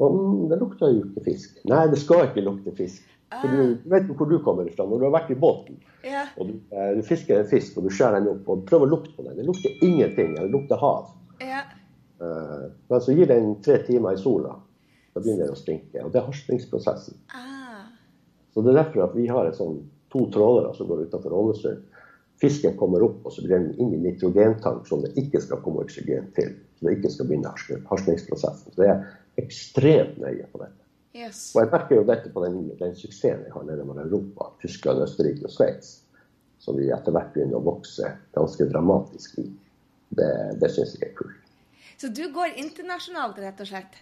Og 0.00 0.16
mm, 0.16 0.44
det 0.50 0.58
lukter 0.60 0.92
jo 0.94 1.04
ikke 1.04 1.24
fisk. 1.28 1.58
Nei, 1.68 1.82
det 1.92 2.00
skal 2.00 2.26
ikke 2.28 2.44
lukte 2.46 2.72
fisk. 2.76 3.04
For 3.30 3.52
du 3.52 3.60
ah. 3.62 3.74
vet 3.92 4.08
hvor 4.10 4.26
du 4.26 4.38
kommer 4.42 4.66
fra. 4.74 4.86
Når 4.88 4.98
du 4.98 5.06
har 5.06 5.14
vært 5.14 5.30
i 5.30 5.38
båten 5.38 5.76
ja. 6.02 6.24
og 6.34 6.48
du, 6.48 6.56
eh, 6.74 6.88
du, 6.96 7.04
fisker 7.06 7.38
en 7.38 7.50
fisk 7.50 7.76
og 7.78 7.86
du 7.86 7.92
skjærer 7.94 8.18
den 8.18 8.32
opp 8.32 8.48
og 8.50 8.64
prøver 8.66 8.88
å 8.88 8.94
lukte 8.96 9.12
på 9.14 9.26
den, 9.26 9.36
det 9.38 9.46
lukter 9.46 9.84
ingenting. 9.86 10.32
Eller 10.34 10.50
lukter 10.50 10.80
hav. 10.80 11.12
Ja. 11.44 11.62
Eh, 12.18 12.66
men 12.90 13.04
så 13.04 13.14
gir 13.14 13.30
den 13.30 13.54
tre 13.62 13.78
timer 13.86 14.16
i 14.16 14.22
sola. 14.22 14.56
Da 15.14 15.22
begynner 15.22 15.46
det 15.46 15.54
å 15.54 15.60
stinke. 15.60 16.02
Og 16.02 16.10
det 16.10 16.22
er 16.22 16.26
harslingsprosessen. 16.26 17.20
Ah. 17.36 17.86
Så 18.50 18.64
det 18.66 18.72
er 18.72 18.80
derfor 18.82 19.06
at 19.06 19.14
vi 19.14 19.28
har 19.30 19.52
sånn, 19.54 19.84
to 20.10 20.24
trålere 20.34 20.72
som 20.74 20.88
går 20.90 21.06
utenfor 21.06 21.36
Ålesund 21.38 21.86
Fisken 22.40 22.76
kommer 22.80 23.02
opp, 23.04 23.18
og 23.28 23.34
så 23.34 23.42
blir 23.44 23.58
den 23.58 23.74
inn 23.76 23.90
i 23.92 23.98
nitrogentank 24.00 24.86
som 24.88 25.02
det 25.04 25.10
ikke 25.20 25.42
skal 25.44 25.60
komme 25.60 25.82
oksygen 25.84 26.30
til. 26.38 26.54
Så 26.78 26.86
det 26.86 26.94
ikke 26.96 27.10
skal 27.12 27.26
begynne 27.28 27.50
harslingsprosessen. 27.90 28.72
Så 28.72 28.80
det 28.80 28.86
er 28.88 29.02
ekstremt 29.40 30.20
nøye 30.20 30.46
på 30.52 30.60
dette. 30.62 30.76
Yes. 31.16 31.50
Og 31.56 31.64
jeg 31.64 31.72
merker 31.72 31.98
jo 31.98 32.06
dette 32.06 32.30
på 32.30 32.44
den, 32.44 32.60
den 32.78 32.94
suksessen 32.94 33.42
jeg 33.46 33.54
har 33.54 33.64
nede 33.66 33.86
med 33.86 33.98
Europa, 34.04 34.52
Tyskland, 34.62 35.02
Østerrike 35.02 35.48
og 35.48 35.54
Sveits. 35.54 35.96
Som 36.60 36.76
vi 36.76 36.90
etter 36.92 37.14
hvert 37.14 37.32
begynner 37.34 37.56
å 37.56 37.64
vokse 37.64 38.12
ganske 38.36 38.66
dramatisk 38.68 39.38
i. 39.40 39.46
Det, 40.12 40.30
det 40.60 40.68
syns 40.74 40.92
jeg 40.98 41.08
er 41.08 41.16
kult. 41.16 41.50
Så 42.00 42.10
du 42.12 42.26
går 42.32 42.58
internasjonalt, 42.60 43.40
rett 43.42 43.62
og 43.64 43.68
slett? 43.68 43.98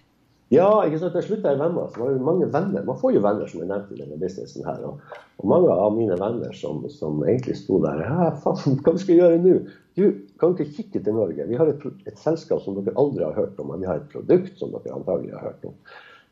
Ja, 0.48 0.68
ikke 0.86 1.00
sant? 1.02 1.12
til 1.12 1.26
slutt 1.26 1.44
er 1.44 1.56
jeg 1.56 1.60
venner. 1.60 1.90
Så 1.92 2.00
var 2.00 2.14
det 2.14 2.24
mange 2.24 2.46
venner. 2.52 2.84
Man 2.86 2.96
får 3.00 3.12
jo 3.18 3.24
venner, 3.24 3.50
som 3.50 3.60
jeg 3.60 3.68
nevnte 3.68 3.96
i 3.96 4.00
denne 4.00 4.16
businessen 4.20 4.64
her. 4.64 4.80
Og, 4.88 5.18
og 5.36 5.50
mange 5.52 5.74
av 5.74 5.92
mine 5.96 6.16
venner 6.20 6.54
som, 6.56 6.80
som 6.92 7.20
egentlig 7.26 7.58
sto 7.60 7.80
der 7.84 8.00
ja, 8.06 8.30
faen, 8.44 8.78
hva 8.80 8.94
skal 8.96 9.12
vi 9.12 9.18
gjøre 9.20 9.42
nå? 9.44 9.56
Du 9.98 10.04
kan 10.40 10.54
ikke 10.54 10.70
kikke 10.78 11.02
til 11.04 11.16
Norge. 11.16 11.48
Vi 11.50 11.58
har 11.58 11.68
et, 11.68 11.84
et, 12.06 12.20
selskap 12.22 12.62
som 12.64 12.78
dere 12.78 12.96
aldri 13.00 13.26
har 13.26 13.36
hørt 13.36 13.58
om, 13.60 13.72
men 13.72 13.82
vi 13.82 13.90
har 13.90 14.00
et 14.00 14.12
produkt 14.12 14.60
som 14.60 14.72
dere 14.72 14.94
antagelig 14.96 15.34
har 15.36 15.50
hørt 15.50 15.68
om. 15.68 15.74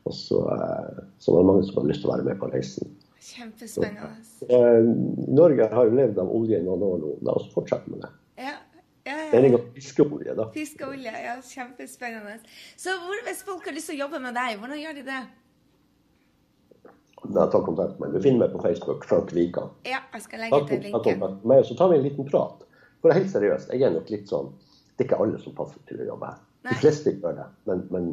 Og 0.07 0.15
så, 0.15 0.39
eh, 0.55 1.01
så 1.19 1.35
var 1.35 1.43
det 1.43 1.49
mange 1.51 1.67
som 1.67 1.81
hadde 1.81 1.91
lyst 1.91 2.05
til 2.05 2.09
å 2.09 2.15
være 2.15 2.29
med 2.29 2.39
på 2.41 2.49
reisen. 2.53 2.93
Kjempespennende. 3.27 4.13
Så, 4.23 4.47
eh, 4.49 4.87
Norge 5.35 5.67
har 5.73 5.89
jo 5.89 5.97
levd 5.99 6.21
av 6.23 6.31
olje 6.31 6.61
i 6.61 6.65
noen 6.65 6.85
år 6.87 7.01
nå. 7.03 7.17
La 7.27 7.35
oss 7.37 7.51
fortsette 7.53 7.91
med 7.91 8.05
det. 8.05 8.13
Det 9.31 9.39
er 9.39 9.49
en 9.49 9.57
fiskeolje, 9.75 10.37
da. 10.37 10.47
Fiskeolje, 10.53 11.13
ja. 11.25 11.35
Kjempespennende. 11.43 12.37
Så 12.79 12.95
hvor, 13.03 13.19
hvis 13.27 13.43
folk 13.47 13.67
har 13.67 13.75
lyst 13.75 13.91
til 13.91 13.97
å 13.97 14.05
jobbe 14.05 14.21
med 14.23 14.37
deg, 14.37 14.57
hvordan 14.61 14.81
gjør 14.81 14.97
de 14.99 15.05
det? 15.09 15.21
Da 17.27 17.47
Ta 17.51 17.61
kontakt 17.65 17.99
med 17.99 18.07
meg. 18.07 18.15
Du 18.15 18.23
finner 18.23 18.45
meg 18.45 18.55
på 18.55 18.61
Facebook, 18.63 19.05
Frank 19.05 19.33
Vikan. 19.35 19.73
Ja, 19.87 20.01
jeg 20.13 20.25
skal 20.25 20.45
legge 20.45 20.61
linken. 20.69 20.95
Ta 20.95 21.03
kontakt 21.03 21.45
med 21.51 21.65
så 21.67 21.77
tar 21.77 21.91
vi 21.91 21.99
en 21.99 22.05
liten 22.05 22.29
prat. 22.29 22.63
For 23.01 23.13
helt 23.13 23.29
seriøst, 23.31 23.71
jeg 23.73 23.85
er 23.85 23.93
nok 23.93 24.09
litt 24.09 24.29
sånn 24.31 24.49
Det 24.97 25.05
er 25.05 25.09
ikke 25.11 25.19
alle 25.21 25.37
som 25.37 25.53
passer 25.53 25.81
til 25.89 25.99
å 26.01 26.07
jobbe 26.07 26.31
her. 26.31 26.39
Nei. 26.65 26.73
De 26.73 26.81
fleste 26.81 27.11
gjør 27.13 27.35
det, 27.37 27.43
men, 27.69 27.83
men, 27.93 28.07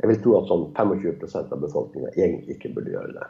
jeg 0.00 0.08
vil 0.08 0.20
tro 0.24 0.38
at 0.38 0.48
sånn 0.48 0.62
25% 0.72 1.52
av 1.52 1.60
befolkninga 1.60 2.14
egentlig 2.14 2.56
ikke 2.56 2.70
burde 2.78 2.94
gjøre 2.94 3.12
det. 3.18 3.26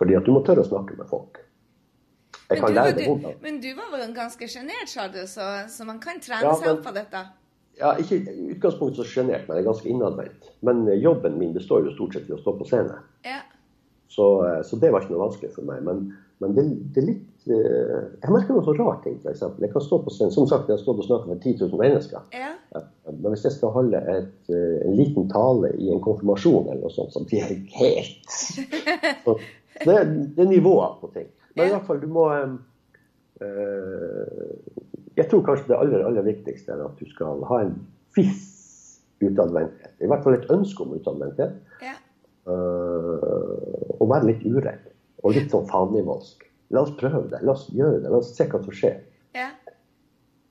Fordi 0.00 0.16
at 0.16 0.24
du 0.24 0.32
må 0.32 0.40
tørre 0.46 0.64
å 0.64 0.68
snakke 0.70 0.96
med 0.96 1.10
folk. 1.10 1.42
Jeg 2.50 2.62
kan 2.62 2.74
lære 2.74 2.94
det 2.96 3.04
hvordan. 3.06 3.36
Men 3.44 3.60
du 3.62 3.68
var 3.78 3.92
vel 3.94 4.14
ganske 4.16 4.48
sjenert, 4.50 4.90
sa 4.90 5.06
du, 5.08 5.20
så, 5.30 5.50
så, 5.70 5.86
man 5.86 6.00
kan 6.02 6.18
trene 6.22 6.50
ja, 6.50 6.56
seg 6.58 6.74
opp 6.74 6.82
på 6.88 6.94
dette? 6.96 7.28
ja, 7.80 7.94
ikke 8.00 8.18
i 8.20 8.50
utgangspunktet 8.54 9.00
så 9.00 9.08
sjenert, 9.08 9.46
men 9.48 9.58
jeg 9.58 9.64
er 9.64 9.70
ganske 9.70 9.88
innadvendt. 9.90 10.50
Men 10.66 10.82
eh, 10.88 11.00
jobben 11.00 11.38
min 11.40 11.54
består 11.56 11.86
jo 11.86 11.94
stort 11.94 12.16
sett 12.16 12.28
i 12.28 12.36
å 12.36 12.40
stå 12.40 12.54
på 12.58 12.66
scene. 12.68 12.98
Ja. 13.26 13.40
Så, 14.10 14.26
eh, 14.46 14.60
så 14.66 14.78
det 14.82 14.92
var 14.92 15.04
ikke 15.04 15.14
noe 15.14 15.26
vanskelig 15.26 15.52
for 15.54 15.68
meg. 15.68 15.82
Men, 15.86 16.04
men 16.42 16.56
det, 16.56 16.66
det, 16.94 17.02
er 17.02 17.08
litt 17.08 17.48
eh, 17.48 17.96
Jeg 18.20 18.34
merker 18.34 18.56
noen 18.56 18.66
så 18.68 18.76
rare 18.76 18.98
ting, 19.06 19.16
f.eks. 19.22 19.46
Jeg 19.64 19.72
kan 19.72 19.86
stå 19.86 20.00
på 20.04 20.14
scenen. 20.14 20.34
Som 20.36 20.48
sagt, 20.50 20.68
jeg 20.68 20.76
har 20.76 20.82
stått 20.82 21.02
og 21.02 21.08
snakket 21.08 21.32
med 21.32 21.42
10 21.42 21.56
000 21.64 21.80
mennesker. 21.80 22.28
Ja. 22.36 22.52
Men 23.10 23.32
hvis 23.32 23.48
jeg 23.48 23.56
skal 23.56 23.74
holde 23.74 24.00
et, 24.12 24.52
en 24.52 24.94
liten 24.94 25.26
tale 25.32 25.72
i 25.80 25.88
en 25.90 26.02
konfirmasjon 26.04 26.68
eller 26.68 26.84
noe 26.84 26.94
sånt, 26.94 27.10
så 27.16 27.24
blir 27.26 27.42
jeg 27.42 27.64
helt 27.80 28.36
så 29.24 29.34
det, 29.80 29.96
det 30.36 30.44
er 30.44 30.50
nivåer 30.50 30.98
på 31.00 31.08
ting. 31.14 31.26
Men 31.56 31.66
i 31.66 31.72
hvert 31.74 31.86
fall, 31.88 32.00
du 32.02 32.08
må 32.10 32.28
øh, 32.30 32.58
jeg 35.20 35.28
tror 35.30 35.42
kanskje 35.44 35.68
det 35.68 35.78
aller, 35.78 36.04
aller 36.06 36.24
viktigste 36.26 36.72
er 36.72 36.84
at 36.84 37.00
du 37.00 37.08
skal 37.10 37.42
ha 37.50 37.62
en 37.64 37.74
viss 38.16 39.00
utadvendthet. 39.20 39.92
I 40.00 40.08
hvert 40.08 40.24
fall 40.24 40.36
et 40.38 40.48
ønske 40.54 40.84
om 40.84 40.94
utadvendthet. 40.96 41.58
Ja. 41.84 41.96
Uh, 42.48 43.98
og 44.00 44.06
være 44.08 44.30
litt 44.30 44.46
uredd. 44.46 44.86
Og 45.20 45.36
litt 45.36 45.52
sånn 45.52 45.68
fanivoldsk. 45.68 46.46
La 46.72 46.84
oss 46.86 46.94
prøve 46.96 47.26
det. 47.28 47.42
La 47.44 47.52
oss 47.52 47.66
gjøre 47.74 48.00
det. 48.00 48.08
La 48.08 48.20
oss 48.22 48.32
se 48.36 48.46
hva 48.48 48.62
som 48.62 48.76
skjer. 48.76 49.00
Ja. 49.36 49.50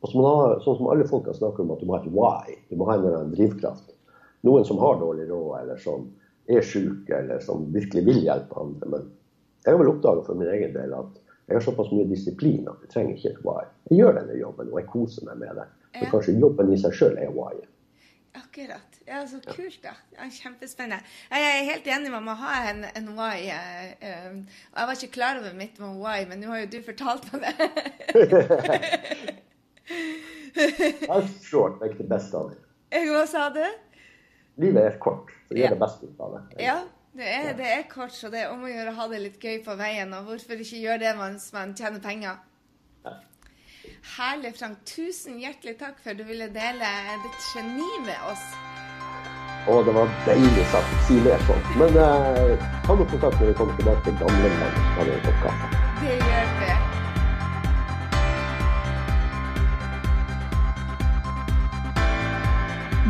Og 0.04 0.12
så 0.12 0.20
må 0.20 0.28
ha, 0.28 0.52
sånn 0.64 0.78
som 0.78 0.92
alle 0.94 1.08
folk 1.10 1.28
har 1.32 1.40
snakket 1.40 1.66
om 1.66 1.74
at 1.74 1.82
du 1.82 1.88
må 1.90 1.96
ha 1.96 2.04
et 2.04 2.14
why. 2.14 2.58
Du 2.70 2.78
må 2.80 2.88
ha 2.92 3.00
en, 3.00 3.08
en 3.24 3.34
drivkraft. 3.34 3.96
Noen 4.48 4.68
som 4.68 4.80
har 4.84 5.00
dårlig 5.02 5.26
råd, 5.32 5.50
eller 5.64 5.82
som 5.82 6.06
er 6.50 6.62
syke, 6.64 7.16
eller 7.18 7.42
som 7.44 7.66
virkelig 7.74 8.06
vil 8.06 8.22
hjelpe 8.28 8.62
andre. 8.62 8.92
Men 8.94 9.10
jeg 9.66 9.74
har 9.74 9.80
vel 9.82 9.92
oppdaga 9.92 10.24
for 10.28 10.40
min 10.40 10.52
egen 10.54 10.76
del 10.76 10.94
at 10.98 11.18
jeg 11.50 11.58
har 11.58 11.66
såpass 11.66 11.90
mye 11.92 12.06
disiplin 12.10 12.68
at 12.70 12.86
jeg 12.86 12.94
trenger 12.94 13.18
ikke 13.18 13.32
et 13.34 13.42
why. 13.46 13.64
Jeg 13.90 14.04
gjør 14.04 14.20
denne 14.20 14.38
jobben, 14.38 14.70
og 14.70 14.80
jeg 14.80 14.88
koser 14.92 15.26
meg 15.26 15.40
med 15.42 15.58
det. 15.58 15.66
For 15.96 16.06
ja. 16.06 16.10
kanskje 16.14 16.36
jobben 16.44 16.70
i 16.74 16.78
seg 16.78 16.94
sjøl 16.94 17.18
er 17.18 17.32
why. 17.34 17.56
Akkurat. 18.38 19.00
Ja, 19.08 19.24
Så 19.28 19.40
kult, 19.42 19.80
da. 19.82 19.96
Ja, 20.14 20.28
kjempespennende. 20.30 21.02
Jeg 21.34 21.48
er 21.50 21.66
helt 21.72 21.88
enig 21.90 22.12
med 22.14 22.30
å 22.30 22.36
ha 22.38 22.54
en, 22.70 22.84
en 22.94 23.10
why. 23.18 23.50
Og 23.50 24.78
jeg 24.78 24.90
var 24.92 24.94
ikke 24.94 25.16
klar 25.18 25.42
over 25.42 25.58
mitt 25.58 25.82
med 25.82 25.98
why, 25.98 26.22
men 26.30 26.44
nå 26.44 26.54
har 26.54 26.62
jo 26.62 26.70
du 26.76 26.80
fortalt 26.86 27.26
meg 27.34 27.42
det. 27.58 27.70
Life 31.10 31.34
short 31.50 31.82
make 31.82 31.98
the 31.98 32.06
best 32.06 32.38
of 32.38 32.54
it. 32.54 32.62
Hva 33.10 33.26
sa 33.30 33.50
du? 33.54 33.64
Livet 34.62 34.86
er 34.86 35.02
kort, 35.02 35.34
så 35.48 35.58
gjør 35.58 35.66
ja. 35.66 35.74
det 35.74 35.82
beste 35.82 36.06
ut 36.06 36.22
av 36.22 36.38
det. 36.38 36.42
Ja, 36.62 36.78
det 37.18 37.26
er, 37.26 37.54
det 37.58 37.66
er, 37.66 37.84
kort, 37.90 38.14
så 38.14 38.30
det 38.30 38.44
er 38.44 38.52
om 38.54 38.64
å 38.64 38.70
gjøre 38.70 38.94
å 38.94 38.98
ha 39.00 39.08
det 39.10 39.22
litt 39.24 39.42
gøy 39.42 39.64
på 39.66 39.76
veien. 39.80 40.14
Og 40.14 40.30
hvorfor 40.30 40.62
ikke 40.62 40.82
gjøre 40.84 41.02
det 41.02 41.14
mens 41.18 41.50
man 41.56 41.74
tjener 41.78 42.04
penger? 42.04 42.38
Ja. 43.06 43.16
Herlig, 44.16 44.54
Frank. 44.60 44.84
Tusen 44.88 45.40
hjertelig 45.42 45.80
takk 45.82 45.98
for 46.04 46.14
at 46.14 46.22
du 46.22 46.28
ville 46.30 46.52
dele 46.54 46.92
ditt 47.26 47.40
geni 47.50 47.90
med 48.06 48.30
oss. 48.30 48.46
Å, 49.70 49.80
det 49.86 49.96
var 49.96 50.14
deilig 50.28 50.68
sagt. 50.74 50.94
Si 51.08 51.18
mer 51.26 51.42
sånn. 51.50 51.66
Men 51.82 51.98
eh, 52.06 52.70
ta 52.86 52.96
nå 52.96 53.10
kontakt 53.10 53.42
når 53.42 53.52
vi 53.52 53.58
kommer 53.60 53.82
tilbake 53.82 54.06
til 54.08 54.22
gamle 54.22 54.54
kaffe. 55.42 55.74
Det 56.00 56.16
gjør 56.16 56.56
vi. 56.62 56.79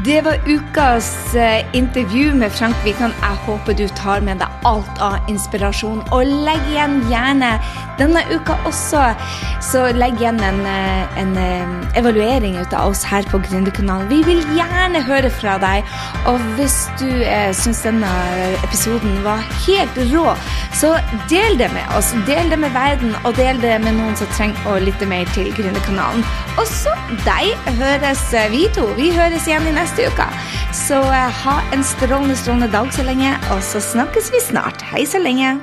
Det 0.05 0.21
var 0.25 0.35
ukas 0.47 1.35
eh, 1.35 1.75
intervju 1.75 2.33
med 2.33 2.51
Frank 2.51 2.75
Wikan. 2.85 3.12
Jeg 3.21 3.35
håper 3.45 3.73
du 3.73 3.88
tar 3.88 4.21
med 4.21 4.39
deg 4.39 4.48
alt 4.67 5.02
av 5.04 5.17
inspirasjon. 5.32 6.02
Og 6.15 6.26
legg 6.48 6.62
igjen 6.72 7.00
gjerne 7.10 7.56
denne 8.00 8.24
uka 8.32 8.56
også, 8.67 9.02
så 9.63 9.86
legg 9.95 10.19
igjen 10.19 10.39
en, 10.43 10.62
eh, 10.65 11.19
en 11.22 11.34
eh, 11.38 12.00
evaluering 12.00 12.58
ut 12.60 12.74
av 12.74 12.91
oss 12.91 13.04
her 13.04 13.28
på 13.32 13.41
Gründerkanalen. 13.43 14.08
Vi 14.12 14.22
vil 14.24 14.41
gjerne 14.56 15.02
høre 15.04 15.30
fra 15.30 15.58
deg. 15.62 15.88
Og 16.32 16.39
hvis 16.58 16.78
du 17.00 17.08
eh, 17.10 17.52
syns 17.56 17.84
denne 17.84 18.10
episoden 18.63 19.19
var 19.26 19.43
helt 19.65 20.00
rå, 20.13 20.36
så 20.80 20.95
del 21.32 21.60
det 21.60 21.72
med 21.76 21.95
oss. 21.98 22.13
Del 22.28 22.52
det 22.52 22.60
med 22.60 22.74
verden, 22.76 23.15
og 23.24 23.36
del 23.39 23.60
det 23.62 23.76
med 23.84 23.98
noen 24.00 24.15
som 24.19 24.32
trenger 24.36 24.72
å 24.72 24.80
lytte 24.84 25.08
mer 25.10 25.28
til 25.36 25.52
Gründerkanalen. 25.58 26.24
Også 26.60 26.95
deg 27.26 27.52
høres 27.80 28.24
vi 28.54 28.65
to. 28.76 28.88
Vi 29.00 29.12
høres 29.15 29.48
igjen 29.48 29.67
i 29.69 29.76
neste 29.76 30.08
uke. 30.10 30.28
Så 30.73 31.01
eh, 31.01 31.32
ha 31.43 31.62
en 31.73 31.84
strålende, 31.84 32.36
strålende 32.36 32.67
dag 32.71 32.93
så 32.93 33.03
lenge, 33.03 33.34
og 33.53 33.63
så 33.65 33.82
snakkes 33.82 34.29
vi 34.34 34.41
snart. 34.51 34.84
Hei 34.91 35.01
så 35.10 35.17
lenge. 35.21 35.58